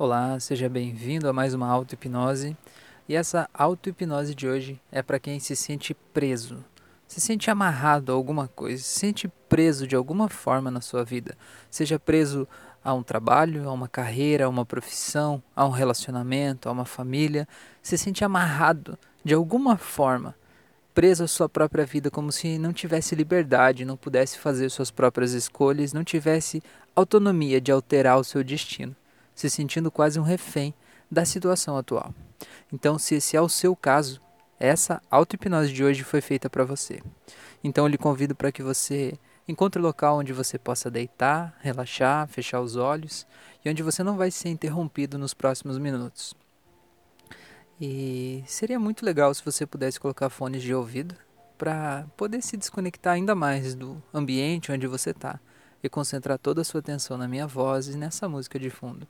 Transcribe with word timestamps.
Olá, 0.00 0.38
seja 0.38 0.68
bem-vindo 0.68 1.28
a 1.28 1.32
mais 1.32 1.54
uma 1.54 1.66
auto-hipnose. 1.66 2.56
E 3.08 3.16
essa 3.16 3.50
auto-hipnose 3.52 4.32
de 4.32 4.46
hoje 4.46 4.80
é 4.92 5.02
para 5.02 5.18
quem 5.18 5.40
se 5.40 5.56
sente 5.56 5.92
preso, 5.92 6.64
se 7.04 7.20
sente 7.20 7.50
amarrado 7.50 8.12
a 8.12 8.14
alguma 8.14 8.46
coisa, 8.46 8.80
se 8.80 8.96
sente 8.96 9.28
preso 9.48 9.88
de 9.88 9.96
alguma 9.96 10.28
forma 10.28 10.70
na 10.70 10.80
sua 10.80 11.02
vida, 11.02 11.36
seja 11.68 11.98
preso 11.98 12.46
a 12.84 12.94
um 12.94 13.02
trabalho, 13.02 13.68
a 13.68 13.72
uma 13.72 13.88
carreira, 13.88 14.44
a 14.44 14.48
uma 14.48 14.64
profissão, 14.64 15.42
a 15.56 15.66
um 15.66 15.70
relacionamento, 15.70 16.68
a 16.68 16.72
uma 16.72 16.84
família, 16.84 17.48
se 17.82 17.98
sente 17.98 18.24
amarrado 18.24 18.96
de 19.24 19.34
alguma 19.34 19.76
forma, 19.76 20.32
preso 20.94 21.24
à 21.24 21.26
sua 21.26 21.48
própria 21.48 21.84
vida, 21.84 22.08
como 22.08 22.30
se 22.30 22.56
não 22.56 22.72
tivesse 22.72 23.16
liberdade, 23.16 23.84
não 23.84 23.96
pudesse 23.96 24.38
fazer 24.38 24.70
suas 24.70 24.92
próprias 24.92 25.32
escolhas, 25.32 25.92
não 25.92 26.04
tivesse 26.04 26.62
autonomia 26.94 27.60
de 27.60 27.72
alterar 27.72 28.16
o 28.16 28.22
seu 28.22 28.44
destino 28.44 28.94
se 29.38 29.48
sentindo 29.48 29.88
quase 29.88 30.18
um 30.18 30.24
refém 30.24 30.74
da 31.08 31.24
situação 31.24 31.76
atual. 31.76 32.12
Então, 32.72 32.98
se 32.98 33.14
esse 33.14 33.36
é 33.36 33.40
o 33.40 33.48
seu 33.48 33.76
caso, 33.76 34.20
essa 34.58 35.00
auto-hipnose 35.08 35.72
de 35.72 35.84
hoje 35.84 36.02
foi 36.02 36.20
feita 36.20 36.50
para 36.50 36.64
você. 36.64 37.00
Então, 37.62 37.84
eu 37.84 37.88
lhe 37.88 37.96
convido 37.96 38.34
para 38.34 38.50
que 38.50 38.64
você 38.64 39.16
encontre 39.46 39.80
um 39.80 39.84
local 39.84 40.18
onde 40.18 40.32
você 40.32 40.58
possa 40.58 40.90
deitar, 40.90 41.56
relaxar, 41.60 42.26
fechar 42.26 42.60
os 42.60 42.74
olhos 42.74 43.28
e 43.64 43.70
onde 43.70 43.80
você 43.80 44.02
não 44.02 44.16
vai 44.16 44.32
ser 44.32 44.48
interrompido 44.48 45.16
nos 45.16 45.34
próximos 45.34 45.78
minutos. 45.78 46.34
E 47.80 48.42
seria 48.44 48.80
muito 48.80 49.06
legal 49.06 49.32
se 49.32 49.44
você 49.44 49.64
pudesse 49.64 50.00
colocar 50.00 50.28
fones 50.30 50.64
de 50.64 50.74
ouvido 50.74 51.14
para 51.56 52.06
poder 52.16 52.42
se 52.42 52.56
desconectar 52.56 53.14
ainda 53.14 53.36
mais 53.36 53.76
do 53.76 54.02
ambiente 54.12 54.72
onde 54.72 54.88
você 54.88 55.10
está 55.10 55.38
e 55.80 55.88
concentrar 55.88 56.38
toda 56.38 56.62
a 56.62 56.64
sua 56.64 56.80
atenção 56.80 57.16
na 57.16 57.28
minha 57.28 57.46
voz 57.46 57.86
e 57.86 57.96
nessa 57.96 58.28
música 58.28 58.58
de 58.58 58.68
fundo. 58.68 59.06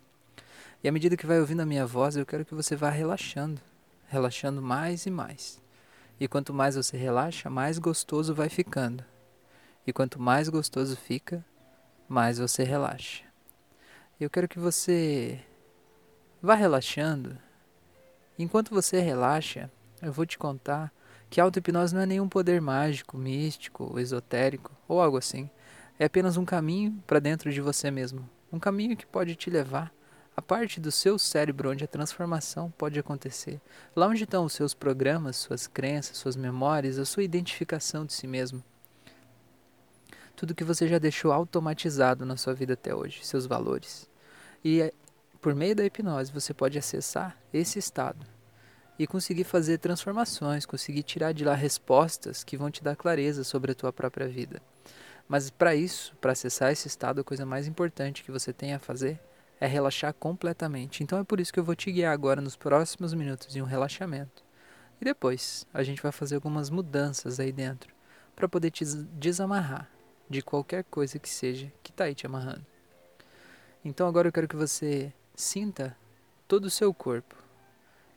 E 0.83 0.89
à 0.89 0.93
medida 0.93 1.17
que 1.17 1.27
vai 1.27 1.41
ouvindo 1.41 1.61
a 1.61 1.67
minha 1.67 1.85
voz, 1.85 2.17
eu 2.17 2.25
quero 2.25 2.45
que 2.45 2.55
você 2.55 2.77
vá 2.77 2.89
relaxando, 2.89 3.61
relaxando 4.07 4.63
mais 4.63 5.07
e 5.07 5.11
mais. 5.11 5.61
E 6.21 6.29
quanto 6.29 6.55
mais 6.55 6.77
você 6.77 6.97
relaxa, 6.97 7.51
mais 7.51 7.81
gostoso 7.81 8.33
vai 8.33 8.49
ficando. 8.49 9.05
E 9.85 9.93
quanto 9.93 10.21
mais 10.21 10.49
gostoso 10.49 10.97
fica, 10.97 11.45
mais 12.09 12.39
você 12.39 12.63
relaxa. 12.63 13.25
Eu 14.21 14.31
quero 14.31 14.47
que 14.47 14.59
você 14.59 15.41
vá 16.41 16.55
relaxando. 16.55 17.37
Enquanto 18.39 18.71
você 18.71 19.01
relaxa, 19.01 19.69
eu 20.01 20.13
vou 20.13 20.25
te 20.25 20.39
contar 20.39 20.93
que 21.29 21.41
a 21.41 21.45
auto-hipnose 21.45 21.93
não 21.93 22.03
é 22.03 22.07
nenhum 22.07 22.29
poder 22.29 22.61
mágico, 22.61 23.19
místico, 23.19 23.99
esotérico 23.99 24.71
ou 24.87 25.01
algo 25.01 25.19
assim. 25.19 25.51
É 25.99 26.05
apenas 26.05 26.37
um 26.37 26.45
caminho 26.45 27.03
para 27.05 27.19
dentro 27.19 27.53
de 27.53 27.61
você 27.61 27.91
mesmo. 27.91 28.29
Um 28.53 28.61
caminho 28.61 28.97
que 28.97 29.07
pode 29.07 29.35
te 29.35 29.51
levar 29.51 29.93
a 30.39 30.41
parte 30.41 30.79
do 30.79 30.93
seu 30.93 31.19
cérebro 31.19 31.73
onde 31.73 31.83
a 31.83 31.89
transformação 31.89 32.71
pode 32.79 32.97
acontecer. 32.97 33.61
Lá 33.97 34.07
onde 34.07 34.23
estão 34.23 34.45
os 34.45 34.53
seus 34.53 34.73
programas, 34.73 35.35
suas 35.35 35.67
crenças, 35.67 36.17
suas 36.17 36.37
memórias, 36.37 36.97
a 36.97 37.05
sua 37.05 37.25
identificação 37.25 38.07
de 38.07 38.13
si 38.13 38.29
mesmo. 38.29 38.63
Tudo 40.37 40.55
que 40.55 40.63
você 40.63 40.87
já 40.87 40.97
deixou 40.97 41.33
automatizado 41.33 42.25
na 42.25 42.37
sua 42.37 42.55
vida 42.55 42.75
até 42.75 42.95
hoje, 42.95 43.27
seus 43.27 43.47
valores. 43.47 44.09
E 44.63 44.81
é, 44.81 44.93
por 45.41 45.57
meio 45.57 45.75
da 45.75 45.85
hipnose 45.85 46.31
você 46.31 46.55
pode 46.55 46.79
acessar 46.79 47.37
esse 47.53 47.81
estado 47.81 48.25
e 48.97 49.09
conseguir 49.09 49.43
fazer 49.43 49.79
transformações, 49.79 50.65
conseguir 50.65 51.03
tirar 51.03 51.33
de 51.33 51.45
lá 51.45 51.57
respostas 51.57 52.45
que 52.45 52.57
vão 52.57 52.71
te 52.71 52.81
dar 52.81 52.95
clareza 52.95 53.43
sobre 53.43 53.73
a 53.73 53.75
tua 53.75 53.93
própria 53.93 54.29
vida. 54.29 54.63
Mas 55.27 55.51
para 55.51 55.75
isso, 55.75 56.15
para 56.21 56.31
acessar 56.31 56.71
esse 56.71 56.87
estado, 56.87 57.23
a 57.23 57.25
coisa 57.25 57.45
mais 57.45 57.67
importante 57.67 58.23
que 58.23 58.31
você 58.31 58.53
tem 58.53 58.73
a 58.73 58.79
fazer 58.79 59.19
é 59.61 59.67
relaxar 59.67 60.15
completamente. 60.15 61.03
Então 61.03 61.19
é 61.19 61.25
por 61.25 61.41
isso 61.41 61.53
que 61.53 61.59
eu 61.59 61.65
vou 61.65 61.75
te 61.75 61.91
guiar 61.91 62.13
agora 62.13 62.41
nos 62.41 62.57
próximos 62.57 63.15
minutos 63.15 63.55
em 63.57 63.63
um 63.63 63.67
relaxamento. 63.67 64.45
E 65.01 65.05
depois 65.05 65.67
a 65.73 65.83
gente 65.83 66.03
vai 66.03 66.13
fazer 66.13 66.37
algumas 66.37 66.71
mudanças 66.71 67.39
aí 67.39 67.53
dentro 67.53 67.95
para 68.35 68.49
poder 68.49 68.71
te 68.71 68.85
desamarrar 68.85 69.89
de 70.29 70.43
qualquer 70.43 70.85
coisa 70.85 71.19
que 71.19 71.29
seja 71.29 71.73
que 71.83 71.91
está 71.91 72.05
aí 72.05 72.15
te 72.15 72.27
amarrando. 72.27 72.65
Então 73.85 74.07
agora 74.07 74.29
eu 74.29 74.33
quero 74.33 74.49
que 74.49 74.57
você 74.57 75.13
sinta 75.35 75.97
todo 76.47 76.65
o 76.65 76.71
seu 76.71 76.93
corpo 76.93 77.35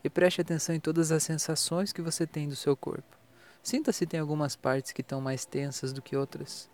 e 0.04 0.10
preste 0.10 0.42
atenção 0.42 0.76
em 0.76 0.80
todas 0.80 1.12
as 1.12 1.24
sensações 1.24 1.94
que 1.94 2.02
você 2.02 2.26
tem 2.26 2.50
do 2.50 2.56
seu 2.56 2.76
corpo. 2.76 3.18
Sinta 3.64 3.92
se 3.92 4.08
tem 4.08 4.20
algumas 4.20 4.56
partes 4.56 4.92
que 4.92 5.02
estão 5.02 5.22
mais 5.22 5.46
tensas 5.46 5.94
do 5.94 6.02
que 6.02 6.16
outras. 6.16 6.70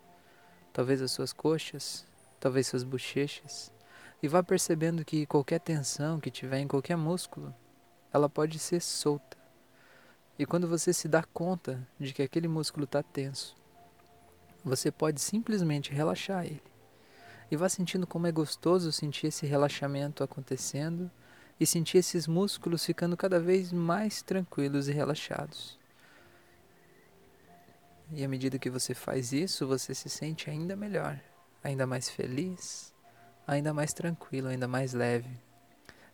Talvez 0.72 1.02
as 1.02 1.10
suas 1.10 1.34
coxas, 1.34 2.06
talvez 2.40 2.66
suas 2.66 2.82
bochechas, 2.82 3.70
e 4.22 4.28
vá 4.28 4.42
percebendo 4.42 5.04
que 5.04 5.26
qualquer 5.26 5.60
tensão 5.60 6.18
que 6.18 6.30
tiver 6.30 6.58
em 6.58 6.68
qualquer 6.68 6.96
músculo, 6.96 7.54
ela 8.12 8.28
pode 8.28 8.58
ser 8.58 8.80
solta. 8.80 9.36
E 10.38 10.46
quando 10.46 10.68
você 10.68 10.92
se 10.92 11.08
dá 11.08 11.22
conta 11.22 11.86
de 11.98 12.12
que 12.12 12.22
aquele 12.22 12.48
músculo 12.48 12.84
está 12.84 13.02
tenso, 13.02 13.56
você 14.64 14.90
pode 14.90 15.20
simplesmente 15.20 15.92
relaxar 15.92 16.44
ele. 16.44 16.62
E 17.50 17.56
vá 17.56 17.68
sentindo 17.68 18.06
como 18.06 18.26
é 18.26 18.32
gostoso 18.32 18.92
sentir 18.92 19.28
esse 19.28 19.46
relaxamento 19.46 20.22
acontecendo 20.22 21.10
e 21.58 21.66
sentir 21.66 21.98
esses 21.98 22.26
músculos 22.26 22.84
ficando 22.84 23.16
cada 23.16 23.40
vez 23.40 23.72
mais 23.72 24.22
tranquilos 24.22 24.88
e 24.88 24.92
relaxados. 24.92 25.78
E 28.12 28.24
à 28.24 28.28
medida 28.28 28.58
que 28.58 28.70
você 28.70 28.94
faz 28.94 29.32
isso, 29.32 29.66
você 29.66 29.94
se 29.94 30.08
sente 30.08 30.48
ainda 30.48 30.76
melhor, 30.76 31.20
ainda 31.62 31.86
mais 31.86 32.08
feliz, 32.08 32.94
ainda 33.48 33.72
mais 33.72 33.94
tranquilo, 33.94 34.48
ainda 34.48 34.68
mais 34.68 34.92
leve. 34.92 35.30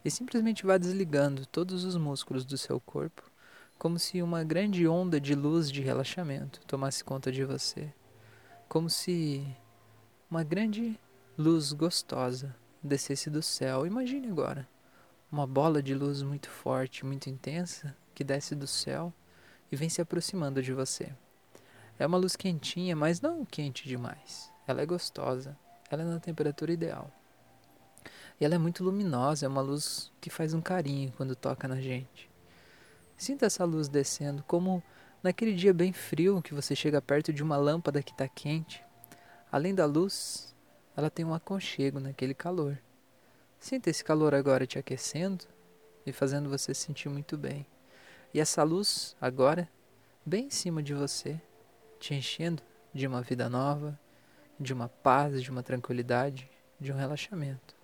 E 0.04 0.10
simplesmente 0.10 0.64
vá 0.64 0.78
desligando 0.78 1.44
todos 1.44 1.82
os 1.82 1.96
músculos 1.96 2.44
do 2.44 2.56
seu 2.56 2.78
corpo, 2.78 3.28
como 3.76 3.98
se 3.98 4.22
uma 4.22 4.44
grande 4.44 4.86
onda 4.86 5.20
de 5.20 5.34
luz 5.34 5.70
de 5.70 5.82
relaxamento 5.82 6.60
tomasse 6.66 7.02
conta 7.02 7.32
de 7.32 7.44
você. 7.44 7.92
Como 8.68 8.88
se 8.88 9.44
uma 10.30 10.44
grande 10.44 10.98
luz 11.36 11.72
gostosa 11.72 12.54
descesse 12.80 13.28
do 13.28 13.42
céu. 13.42 13.84
Imagine 13.84 14.28
agora 14.28 14.68
uma 15.30 15.46
bola 15.48 15.82
de 15.82 15.92
luz 15.92 16.22
muito 16.22 16.48
forte, 16.48 17.04
muito 17.04 17.28
intensa, 17.28 17.96
que 18.14 18.22
desce 18.22 18.54
do 18.54 18.68
céu 18.68 19.12
e 19.72 19.74
vem 19.74 19.88
se 19.88 20.00
aproximando 20.00 20.62
de 20.62 20.72
você. 20.72 21.12
É 21.98 22.06
uma 22.06 22.18
luz 22.18 22.36
quentinha, 22.36 22.94
mas 22.94 23.20
não 23.20 23.44
quente 23.44 23.88
demais. 23.88 24.52
Ela 24.68 24.82
é 24.82 24.86
gostosa, 24.86 25.58
ela 25.90 26.02
é 26.02 26.04
na 26.04 26.20
temperatura 26.20 26.72
ideal. 26.72 27.10
E 28.44 28.46
ela 28.46 28.56
é 28.56 28.58
muito 28.58 28.84
luminosa, 28.84 29.46
é 29.46 29.48
uma 29.48 29.62
luz 29.62 30.12
que 30.20 30.28
faz 30.28 30.52
um 30.52 30.60
carinho 30.60 31.10
quando 31.16 31.34
toca 31.34 31.66
na 31.66 31.80
gente. 31.80 32.30
Sinta 33.16 33.46
essa 33.46 33.64
luz 33.64 33.88
descendo, 33.88 34.44
como 34.46 34.82
naquele 35.22 35.54
dia 35.54 35.72
bem 35.72 35.94
frio 35.94 36.42
que 36.42 36.52
você 36.52 36.76
chega 36.76 37.00
perto 37.00 37.32
de 37.32 37.42
uma 37.42 37.56
lâmpada 37.56 38.02
que 38.02 38.12
está 38.12 38.28
quente. 38.28 38.84
Além 39.50 39.74
da 39.74 39.86
luz, 39.86 40.54
ela 40.94 41.08
tem 41.08 41.24
um 41.24 41.32
aconchego 41.32 41.98
naquele 41.98 42.34
calor. 42.34 42.78
Sinta 43.58 43.88
esse 43.88 44.04
calor 44.04 44.34
agora 44.34 44.66
te 44.66 44.78
aquecendo 44.78 45.46
e 46.04 46.12
fazendo 46.12 46.50
você 46.50 46.74
se 46.74 46.82
sentir 46.82 47.08
muito 47.08 47.38
bem. 47.38 47.66
E 48.34 48.40
essa 48.40 48.62
luz 48.62 49.16
agora, 49.18 49.66
bem 50.22 50.48
em 50.48 50.50
cima 50.50 50.82
de 50.82 50.92
você, 50.92 51.40
te 51.98 52.12
enchendo 52.12 52.62
de 52.92 53.06
uma 53.06 53.22
vida 53.22 53.48
nova, 53.48 53.98
de 54.60 54.74
uma 54.74 54.90
paz, 54.90 55.42
de 55.42 55.50
uma 55.50 55.62
tranquilidade, 55.62 56.46
de 56.78 56.92
um 56.92 56.96
relaxamento. 56.96 57.83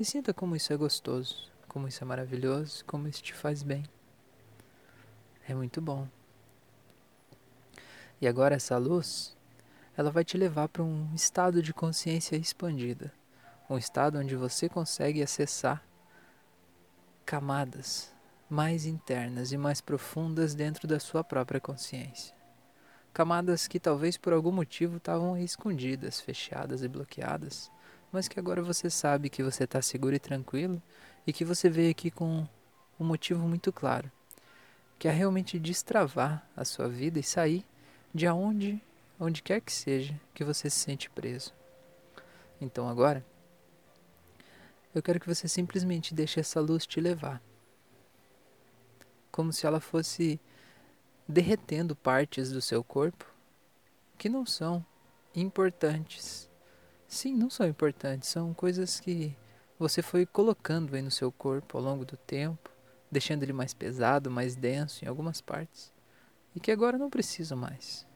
E 0.00 0.04
sinta 0.04 0.32
como 0.32 0.56
isso 0.56 0.72
é 0.72 0.76
gostoso, 0.78 1.52
como 1.68 1.86
isso 1.86 2.02
é 2.02 2.06
maravilhoso, 2.06 2.82
como 2.86 3.06
isso 3.06 3.22
te 3.22 3.34
faz 3.34 3.62
bem. 3.62 3.84
É 5.46 5.54
muito 5.54 5.78
bom. 5.78 6.08
E 8.18 8.26
agora 8.26 8.54
essa 8.54 8.78
luz, 8.78 9.36
ela 9.94 10.10
vai 10.10 10.24
te 10.24 10.38
levar 10.38 10.70
para 10.70 10.82
um 10.82 11.14
estado 11.14 11.62
de 11.62 11.74
consciência 11.74 12.34
expandida, 12.34 13.12
um 13.68 13.76
estado 13.76 14.18
onde 14.18 14.34
você 14.34 14.70
consegue 14.70 15.22
acessar 15.22 15.84
camadas 17.26 18.10
mais 18.48 18.86
internas 18.86 19.52
e 19.52 19.58
mais 19.58 19.82
profundas 19.82 20.54
dentro 20.54 20.88
da 20.88 20.98
sua 20.98 21.22
própria 21.22 21.60
consciência. 21.60 22.34
Camadas 23.12 23.68
que 23.68 23.78
talvez 23.78 24.16
por 24.16 24.32
algum 24.32 24.50
motivo 24.50 24.96
estavam 24.96 25.36
escondidas, 25.36 26.22
fechadas 26.22 26.82
e 26.82 26.88
bloqueadas 26.88 27.70
mas 28.12 28.28
que 28.28 28.38
agora 28.38 28.62
você 28.62 28.90
sabe 28.90 29.30
que 29.30 29.42
você 29.42 29.64
está 29.64 29.80
seguro 29.80 30.14
e 30.14 30.18
tranquilo 30.18 30.82
e 31.26 31.32
que 31.32 31.44
você 31.44 31.68
veio 31.68 31.90
aqui 31.90 32.10
com 32.10 32.46
um 32.98 33.04
motivo 33.04 33.46
muito 33.46 33.72
claro, 33.72 34.10
que 34.98 35.08
é 35.08 35.10
realmente 35.10 35.58
destravar 35.58 36.46
a 36.56 36.64
sua 36.64 36.88
vida 36.88 37.18
e 37.18 37.22
sair 37.22 37.64
de 38.12 38.26
onde, 38.28 38.82
onde 39.18 39.42
quer 39.42 39.60
que 39.60 39.72
seja 39.72 40.18
que 40.34 40.44
você 40.44 40.68
se 40.68 40.78
sente 40.78 41.08
preso. 41.08 41.54
Então 42.60 42.88
agora, 42.88 43.24
eu 44.94 45.02
quero 45.02 45.20
que 45.20 45.28
você 45.28 45.46
simplesmente 45.46 46.12
deixe 46.12 46.40
essa 46.40 46.60
luz 46.60 46.84
te 46.86 47.00
levar, 47.00 47.40
como 49.30 49.52
se 49.52 49.66
ela 49.66 49.80
fosse 49.80 50.40
derretendo 51.28 51.94
partes 51.94 52.50
do 52.50 52.60
seu 52.60 52.82
corpo 52.82 53.24
que 54.18 54.28
não 54.28 54.44
são 54.44 54.84
importantes 55.34 56.49
Sim, 57.10 57.34
não 57.34 57.50
são 57.50 57.66
importantes, 57.66 58.28
são 58.28 58.54
coisas 58.54 59.00
que 59.00 59.36
você 59.76 60.00
foi 60.00 60.24
colocando 60.24 60.94
aí 60.94 61.02
no 61.02 61.10
seu 61.10 61.32
corpo 61.32 61.76
ao 61.76 61.82
longo 61.82 62.04
do 62.04 62.16
tempo, 62.16 62.70
deixando 63.10 63.42
ele 63.42 63.52
mais 63.52 63.74
pesado, 63.74 64.30
mais 64.30 64.54
denso 64.54 65.04
em 65.04 65.08
algumas 65.08 65.40
partes, 65.40 65.92
e 66.54 66.60
que 66.60 66.70
agora 66.70 66.96
não 66.96 67.10
precisa 67.10 67.56
mais. 67.56 68.06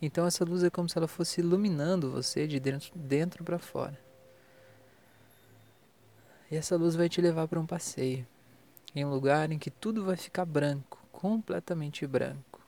Então 0.00 0.26
essa 0.26 0.42
luz 0.42 0.64
é 0.64 0.70
como 0.70 0.88
se 0.88 0.96
ela 0.96 1.06
fosse 1.06 1.42
iluminando 1.42 2.10
você 2.10 2.48
de 2.48 2.58
dentro, 2.58 2.98
dentro 2.98 3.44
para 3.44 3.58
fora. 3.58 4.00
E 6.50 6.56
essa 6.56 6.76
luz 6.76 6.96
vai 6.96 7.10
te 7.10 7.20
levar 7.20 7.46
para 7.46 7.60
um 7.60 7.66
passeio, 7.66 8.26
em 8.94 9.04
um 9.04 9.10
lugar 9.10 9.52
em 9.52 9.58
que 9.58 9.70
tudo 9.70 10.02
vai 10.02 10.16
ficar 10.16 10.46
branco, 10.46 10.98
completamente 11.12 12.06
branco. 12.06 12.58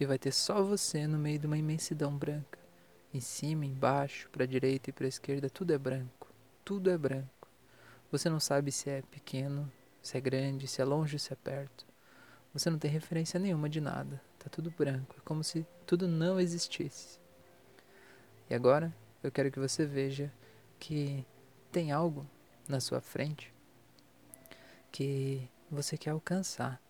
E 0.00 0.06
vai 0.06 0.18
ter 0.18 0.32
só 0.32 0.62
você 0.62 1.06
no 1.06 1.18
meio 1.18 1.38
de 1.38 1.46
uma 1.46 1.58
imensidão 1.58 2.16
branca. 2.16 2.67
Em 3.12 3.20
cima, 3.20 3.64
embaixo, 3.64 4.28
para 4.30 4.46
direita 4.46 4.90
e 4.90 4.92
para 4.92 5.06
esquerda, 5.06 5.48
tudo 5.48 5.72
é 5.72 5.78
branco. 5.78 6.28
Tudo 6.64 6.90
é 6.90 6.98
branco. 6.98 7.48
Você 8.10 8.28
não 8.28 8.40
sabe 8.40 8.70
se 8.70 8.90
é 8.90 9.02
pequeno, 9.02 9.70
se 10.02 10.16
é 10.16 10.20
grande, 10.20 10.66
se 10.66 10.80
é 10.80 10.84
longe, 10.84 11.18
se 11.18 11.32
é 11.32 11.36
perto. 11.36 11.86
Você 12.52 12.70
não 12.70 12.78
tem 12.78 12.90
referência 12.90 13.38
nenhuma 13.38 13.68
de 13.68 13.80
nada. 13.80 14.20
Tá 14.38 14.48
tudo 14.50 14.70
branco. 14.70 15.14
É 15.18 15.20
como 15.24 15.42
se 15.44 15.66
tudo 15.86 16.08
não 16.08 16.40
existisse. 16.40 17.18
E 18.48 18.54
agora 18.54 18.94
eu 19.22 19.30
quero 19.30 19.50
que 19.50 19.58
você 19.58 19.84
veja 19.84 20.32
que 20.78 21.24
tem 21.70 21.92
algo 21.92 22.26
na 22.66 22.80
sua 22.80 23.00
frente 23.00 23.52
que 24.90 25.48
você 25.70 25.96
quer 25.96 26.10
alcançar. 26.10 26.80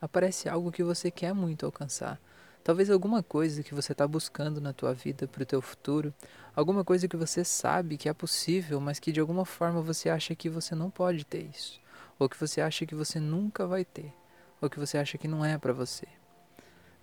Aparece 0.00 0.48
algo 0.48 0.72
que 0.72 0.82
você 0.82 1.10
quer 1.10 1.32
muito 1.32 1.64
alcançar. 1.64 2.20
Talvez 2.66 2.90
alguma 2.90 3.22
coisa 3.22 3.62
que 3.62 3.72
você 3.72 3.92
está 3.92 4.08
buscando 4.08 4.60
na 4.60 4.72
tua 4.72 4.92
vida 4.92 5.28
para 5.28 5.44
o 5.44 5.46
teu 5.46 5.62
futuro, 5.62 6.12
alguma 6.52 6.84
coisa 6.84 7.06
que 7.06 7.16
você 7.16 7.44
sabe 7.44 7.96
que 7.96 8.08
é 8.08 8.12
possível, 8.12 8.80
mas 8.80 8.98
que 8.98 9.12
de 9.12 9.20
alguma 9.20 9.44
forma 9.44 9.80
você 9.80 10.10
acha 10.10 10.34
que 10.34 10.48
você 10.48 10.74
não 10.74 10.90
pode 10.90 11.24
ter 11.24 11.48
isso, 11.48 11.80
ou 12.18 12.28
que 12.28 12.36
você 12.36 12.60
acha 12.60 12.84
que 12.84 12.92
você 12.92 13.20
nunca 13.20 13.68
vai 13.68 13.84
ter, 13.84 14.12
ou 14.60 14.68
que 14.68 14.80
você 14.80 14.98
acha 14.98 15.16
que 15.16 15.28
não 15.28 15.44
é 15.44 15.56
para 15.56 15.72
você. 15.72 16.08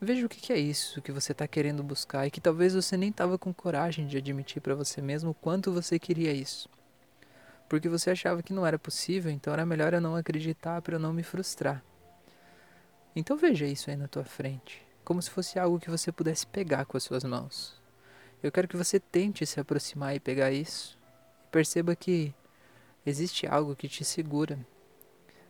Veja 0.02 0.26
o 0.26 0.28
que 0.28 0.52
é 0.52 0.60
isso 0.60 1.02
que 1.02 1.14
você 1.14 1.32
está 1.32 1.48
querendo 1.48 1.82
buscar 1.82 2.28
e 2.28 2.30
que 2.30 2.42
talvez 2.42 2.76
você 2.76 2.98
nem 2.98 3.10
estava 3.10 3.38
com 3.38 3.54
coragem 3.54 4.06
de 4.06 4.18
admitir 4.18 4.62
para 4.62 4.76
você 4.76 5.02
mesmo 5.02 5.30
o 5.30 5.34
quanto 5.34 5.72
você 5.72 5.98
queria 5.98 6.34
isso. 6.34 6.68
Porque 7.70 7.88
você 7.88 8.12
achava 8.12 8.44
que 8.44 8.52
não 8.52 8.68
era 8.68 8.78
possível, 8.78 9.32
então 9.32 9.54
era 9.54 9.66
melhor 9.66 9.94
eu 9.94 10.02
não 10.02 10.18
acreditar 10.18 10.82
para 10.82 10.96
eu 10.96 11.00
não 11.00 11.14
me 11.14 11.24
frustrar. 11.24 11.82
Então 13.16 13.38
veja 13.38 13.66
isso 13.66 13.90
aí 13.90 13.96
na 13.96 14.10
tua 14.10 14.26
frente 14.26 14.84
como 15.04 15.22
se 15.22 15.30
fosse 15.30 15.60
algo 15.60 15.80
que 15.80 15.90
você 15.90 16.12
pudesse 16.12 16.48
pegar 16.48 16.86
com 16.86 16.98
as 16.98 17.04
suas 17.04 17.24
mãos. 17.24 17.82
Eu 18.42 18.52
quero 18.52 18.68
que 18.68 18.78
você 18.78 19.00
tente 19.00 19.46
se 19.46 19.60
aproximar 19.60 20.16
e 20.16 20.20
pegar 20.20 20.52
isso. 20.52 20.98
Perceba 21.52 21.96
que 21.96 22.34
existe 23.06 23.46
algo 23.48 23.76
que 23.76 23.88
te 23.88 24.04
segura. 24.04 24.60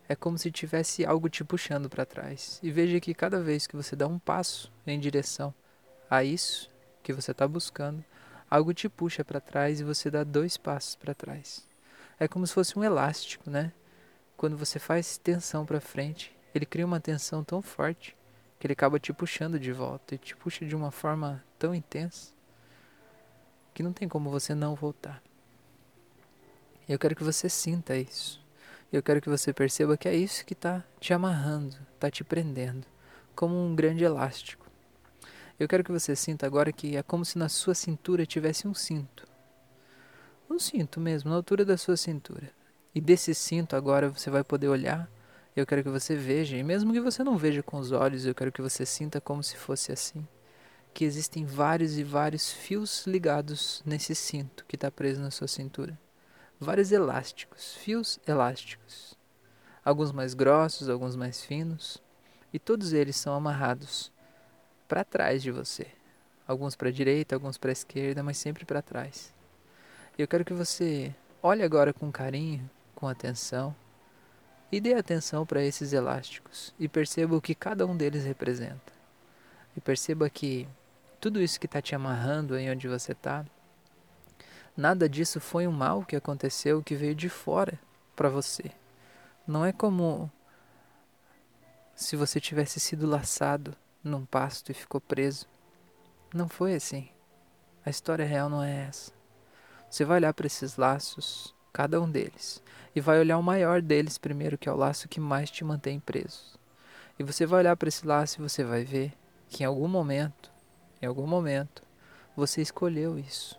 É 0.08 0.14
como 0.14 0.36
se 0.36 0.50
tivesse 0.50 1.04
algo 1.04 1.28
te 1.28 1.42
puxando 1.42 1.88
para 1.88 2.04
trás. 2.04 2.60
E 2.62 2.70
veja 2.70 3.00
que 3.00 3.14
cada 3.14 3.40
vez 3.40 3.66
que 3.66 3.76
você 3.76 3.96
dá 3.96 4.06
um 4.06 4.18
passo 4.18 4.72
em 4.86 4.98
direção 4.98 5.54
a 6.10 6.22
isso 6.22 6.70
que 7.02 7.12
você 7.12 7.30
está 7.30 7.46
buscando, 7.46 8.04
algo 8.50 8.72
te 8.74 8.88
puxa 8.88 9.24
para 9.24 9.40
trás 9.40 9.80
e 9.80 9.84
você 9.84 10.10
dá 10.10 10.24
dois 10.24 10.56
passos 10.56 10.94
para 10.94 11.14
trás. 11.14 11.66
É 12.18 12.28
como 12.28 12.46
se 12.46 12.54
fosse 12.54 12.78
um 12.78 12.84
elástico, 12.84 13.50
né? 13.50 13.72
Quando 14.36 14.56
você 14.56 14.78
faz 14.78 15.16
tensão 15.18 15.64
para 15.64 15.80
frente, 15.80 16.36
ele 16.54 16.66
cria 16.66 16.86
uma 16.86 17.00
tensão 17.00 17.42
tão 17.42 17.60
forte 17.60 18.16
que 18.64 18.66
ele 18.66 18.72
acaba 18.72 18.98
te 18.98 19.12
puxando 19.12 19.60
de 19.60 19.70
volta 19.72 20.14
e 20.14 20.18
te 20.18 20.34
puxa 20.34 20.64
de 20.64 20.74
uma 20.74 20.90
forma 20.90 21.44
tão 21.58 21.74
intensa 21.74 22.32
que 23.74 23.82
não 23.82 23.92
tem 23.92 24.08
como 24.08 24.30
você 24.30 24.54
não 24.54 24.74
voltar. 24.74 25.22
Eu 26.88 26.98
quero 26.98 27.14
que 27.14 27.22
você 27.22 27.46
sinta 27.46 27.94
isso. 27.94 28.42
Eu 28.90 29.02
quero 29.02 29.20
que 29.20 29.28
você 29.28 29.52
perceba 29.52 29.98
que 29.98 30.08
é 30.08 30.16
isso 30.16 30.46
que 30.46 30.54
está 30.54 30.82
te 30.98 31.12
amarrando, 31.12 31.76
está 31.92 32.10
te 32.10 32.24
prendendo, 32.24 32.86
como 33.36 33.54
um 33.54 33.76
grande 33.76 34.02
elástico. 34.02 34.66
Eu 35.60 35.68
quero 35.68 35.84
que 35.84 35.92
você 35.92 36.16
sinta 36.16 36.46
agora 36.46 36.72
que 36.72 36.96
é 36.96 37.02
como 37.02 37.22
se 37.22 37.36
na 37.36 37.50
sua 37.50 37.74
cintura 37.74 38.24
tivesse 38.24 38.66
um 38.66 38.72
cinto. 38.72 39.28
Um 40.48 40.58
cinto 40.58 40.98
mesmo, 40.98 41.28
na 41.28 41.36
altura 41.36 41.66
da 41.66 41.76
sua 41.76 41.98
cintura. 41.98 42.50
E 42.94 43.00
desse 43.02 43.34
cinto 43.34 43.76
agora 43.76 44.08
você 44.08 44.30
vai 44.30 44.42
poder 44.42 44.68
olhar 44.68 45.06
eu 45.60 45.64
quero 45.64 45.84
que 45.84 45.88
você 45.88 46.16
veja, 46.16 46.56
e 46.56 46.64
mesmo 46.64 46.92
que 46.92 47.00
você 47.00 47.22
não 47.22 47.36
veja 47.36 47.62
com 47.62 47.78
os 47.78 47.92
olhos, 47.92 48.26
eu 48.26 48.34
quero 48.34 48.50
que 48.50 48.60
você 48.60 48.84
sinta 48.84 49.20
como 49.20 49.40
se 49.40 49.56
fosse 49.56 49.92
assim. 49.92 50.26
Que 50.92 51.04
existem 51.04 51.44
vários 51.44 51.96
e 51.96 52.02
vários 52.02 52.50
fios 52.50 53.06
ligados 53.06 53.80
nesse 53.86 54.16
cinto 54.16 54.64
que 54.66 54.74
está 54.74 54.90
preso 54.90 55.22
na 55.22 55.30
sua 55.30 55.46
cintura. 55.46 55.96
Vários 56.58 56.90
elásticos, 56.90 57.74
fios 57.74 58.18
elásticos. 58.26 59.16
Alguns 59.84 60.10
mais 60.10 60.34
grossos, 60.34 60.88
alguns 60.88 61.14
mais 61.14 61.44
finos. 61.44 62.02
E 62.52 62.58
todos 62.58 62.92
eles 62.92 63.14
são 63.14 63.32
amarrados 63.32 64.12
para 64.88 65.04
trás 65.04 65.40
de 65.40 65.52
você. 65.52 65.86
Alguns 66.48 66.74
para 66.74 66.88
a 66.88 66.92
direita, 66.92 67.36
alguns 67.36 67.58
para 67.58 67.70
a 67.70 67.72
esquerda, 67.72 68.24
mas 68.24 68.38
sempre 68.38 68.64
para 68.64 68.82
trás. 68.82 69.32
Eu 70.18 70.26
quero 70.26 70.44
que 70.44 70.52
você 70.52 71.14
olhe 71.40 71.62
agora 71.62 71.92
com 71.92 72.10
carinho, 72.10 72.68
com 72.94 73.06
atenção 73.06 73.74
e 74.70 74.80
dê 74.80 74.94
atenção 74.94 75.46
para 75.46 75.62
esses 75.62 75.92
elásticos 75.92 76.74
e 76.78 76.88
perceba 76.88 77.36
o 77.36 77.40
que 77.40 77.54
cada 77.54 77.86
um 77.86 77.96
deles 77.96 78.24
representa. 78.24 78.92
E 79.76 79.80
perceba 79.80 80.28
que 80.28 80.68
tudo 81.20 81.40
isso 81.40 81.58
que 81.58 81.66
está 81.66 81.80
te 81.80 81.94
amarrando 81.94 82.54
aí 82.54 82.70
onde 82.70 82.88
você 82.88 83.12
está, 83.12 83.44
nada 84.76 85.08
disso 85.08 85.40
foi 85.40 85.66
um 85.66 85.72
mal 85.72 86.04
que 86.04 86.16
aconteceu 86.16 86.82
que 86.82 86.94
veio 86.94 87.14
de 87.14 87.28
fora 87.28 87.78
para 88.14 88.28
você. 88.28 88.70
Não 89.46 89.64
é 89.64 89.72
como 89.72 90.30
se 91.94 92.16
você 92.16 92.40
tivesse 92.40 92.80
sido 92.80 93.06
laçado 93.06 93.76
num 94.02 94.26
pasto 94.26 94.70
e 94.70 94.74
ficou 94.74 95.00
preso. 95.00 95.46
Não 96.32 96.48
foi 96.48 96.74
assim. 96.74 97.08
A 97.84 97.90
história 97.90 98.24
real 98.24 98.48
não 98.48 98.62
é 98.62 98.86
essa. 98.88 99.12
Você 99.88 100.04
vai 100.04 100.16
olhar 100.16 100.34
para 100.34 100.46
esses 100.46 100.76
laços, 100.76 101.53
cada 101.74 102.00
um 102.00 102.08
deles, 102.08 102.62
e 102.94 103.00
vai 103.00 103.18
olhar 103.18 103.36
o 103.36 103.42
maior 103.42 103.82
deles 103.82 104.16
primeiro, 104.16 104.56
que 104.56 104.68
é 104.68 104.72
o 104.72 104.76
laço 104.76 105.08
que 105.08 105.18
mais 105.18 105.50
te 105.50 105.64
mantém 105.64 105.98
preso. 105.98 106.56
E 107.18 107.24
você 107.24 107.44
vai 107.44 107.58
olhar 107.58 107.76
para 107.76 107.88
esse 107.88 108.06
laço 108.06 108.40
e 108.40 108.42
você 108.42 108.62
vai 108.62 108.84
ver 108.84 109.12
que 109.48 109.64
em 109.64 109.66
algum 109.66 109.88
momento, 109.88 110.52
em 111.02 111.06
algum 111.06 111.26
momento, 111.26 111.82
você 112.36 112.62
escolheu 112.62 113.18
isso. 113.18 113.58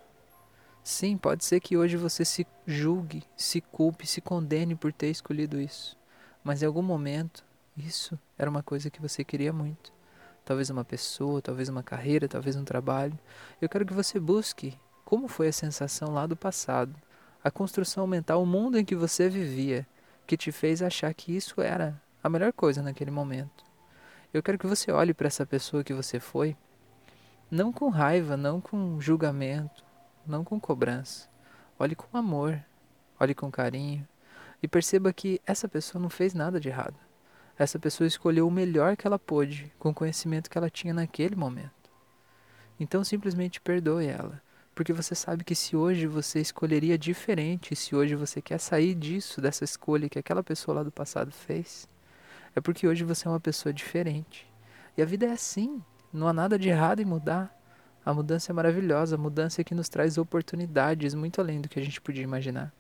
Sim, 0.82 1.18
pode 1.18 1.44
ser 1.44 1.60
que 1.60 1.76
hoje 1.76 1.98
você 1.98 2.24
se 2.24 2.48
julgue, 2.66 3.24
se 3.36 3.60
culpe, 3.60 4.08
se 4.08 4.22
condene 4.22 4.76
por 4.76 4.94
ter 4.94 5.10
escolhido 5.10 5.60
isso. 5.60 5.98
Mas 6.42 6.64
em 6.64 6.66
algum 6.66 6.81
momento, 6.81 7.44
isso 7.76 8.18
era 8.38 8.50
uma 8.50 8.64
coisa 8.64 8.90
que 8.90 9.02
você 9.02 9.26
queria 9.26 9.52
muito. 9.52 9.92
Talvez 10.45 10.69
uma 10.69 10.86
pessoa, 10.86 11.42
talvez 11.42 11.68
uma 11.68 11.84
carreira, 11.84 12.30
talvez 12.30 12.56
um 12.56 12.64
trabalho. 12.64 13.18
Eu 13.62 13.68
quero 13.68 13.86
que 13.86 13.94
você 13.94 14.19
busque 14.19 14.80
como 15.04 15.28
foi 15.28 15.50
a 15.50 15.54
sensação 15.54 16.14
lá 16.14 16.26
do 16.26 16.38
passado 16.38 16.95
a 17.45 17.52
construção 17.52 18.07
mental, 18.07 18.42
o 18.42 18.45
mundo 18.45 18.75
em 18.75 18.83
que 18.83 18.95
você 18.95 19.30
vivia, 19.30 19.85
que 20.25 20.35
te 20.35 20.52
fez 20.52 20.81
achar 20.81 21.14
que 21.14 21.37
isso 21.37 21.61
era 21.61 22.02
a 22.23 22.28
melhor 22.28 22.52
coisa 22.52 22.81
naquele 22.81 23.11
momento. 23.11 23.64
Eu 24.33 24.42
quero 24.42 24.57
que 24.57 24.66
você 24.66 24.92
olhe 24.92 25.14
para 25.14 25.28
essa 25.28 25.45
pessoa 25.45 25.83
que 25.83 25.94
você 25.94 26.19
foi, 26.19 26.57
não 27.52 27.71
com 27.71 27.90
raiva, 27.90 28.35
não 28.35 28.59
com 28.59 28.99
julgamento, 28.99 29.85
não 30.25 30.44
com 30.44 30.59
cobrança. 30.59 31.30
Olhe 31.78 31.95
com 31.95 32.18
amor, 32.18 32.59
olhe 33.19 33.35
com 33.35 33.52
carinho 33.52 34.07
e 34.64 34.68
perceba 34.68 35.14
que 35.14 35.40
essa 35.45 35.68
pessoa 35.68 36.02
não 36.02 36.09
fez 36.09 36.33
nada 36.33 36.59
de 36.59 36.69
errado. 36.69 36.97
Essa 37.59 37.78
pessoa 37.78 38.07
escolheu 38.07 38.47
o 38.47 38.52
melhor 38.52 38.97
que 38.97 39.06
ela 39.06 39.19
pôde 39.19 39.71
com 39.78 39.90
o 39.90 39.94
conhecimento 39.94 40.49
que 40.49 40.57
ela 40.57 40.71
tinha 40.71 40.95
naquele 40.95 41.35
momento. 41.35 41.92
Então 42.80 43.04
simplesmente 43.04 43.61
perdoe 43.61 44.07
ela. 44.07 44.42
Porque 44.76 44.92
você 44.92 45.16
sabe 45.16 45.46
que 45.46 45.56
se 45.56 45.74
hoje 45.74 46.06
você 46.06 46.42
escolheria 46.42 46.98
diferente, 46.98 47.74
se 47.78 47.96
hoje 47.96 48.14
você 48.14 48.42
quer 48.42 48.60
sair 48.60 48.94
disso, 48.94 49.40
dessa 49.40 49.64
escolha 49.64 50.10
que 50.10 50.20
aquela 50.20 50.44
pessoa 50.44 50.76
lá 50.76 50.84
do 50.84 50.92
passado 50.92 51.32
fez, 51.32 51.88
é 52.54 52.60
porque 52.60 52.86
hoje 52.86 53.06
você 53.06 53.26
é 53.26 53.32
uma 53.32 53.40
pessoa 53.40 53.72
diferente. 53.72 54.46
E 54.98 55.02
a 55.02 55.06
vida 55.06 55.28
é 55.28 55.32
assim, 55.32 55.82
não 56.12 56.28
há 56.28 56.34
nada 56.34 56.60
de 56.60 56.68
errado 56.68 57.02
em 57.02 57.06
mudar. 57.06 57.58
A 58.06 58.14
mudança 58.14 58.52
é 58.52 58.54
maravilhosa, 58.54 59.16
a 59.16 59.18
mudança 59.18 59.62
é 59.62 59.64
que 59.64 59.74
nos 59.74 59.88
traz 59.88 60.18
oportunidades 60.18 61.14
muito 61.14 61.40
além 61.40 61.62
do 61.62 61.70
que 61.70 61.80
a 61.80 61.84
gente 61.84 62.02
podia 62.02 62.24
imaginar. 62.24 62.72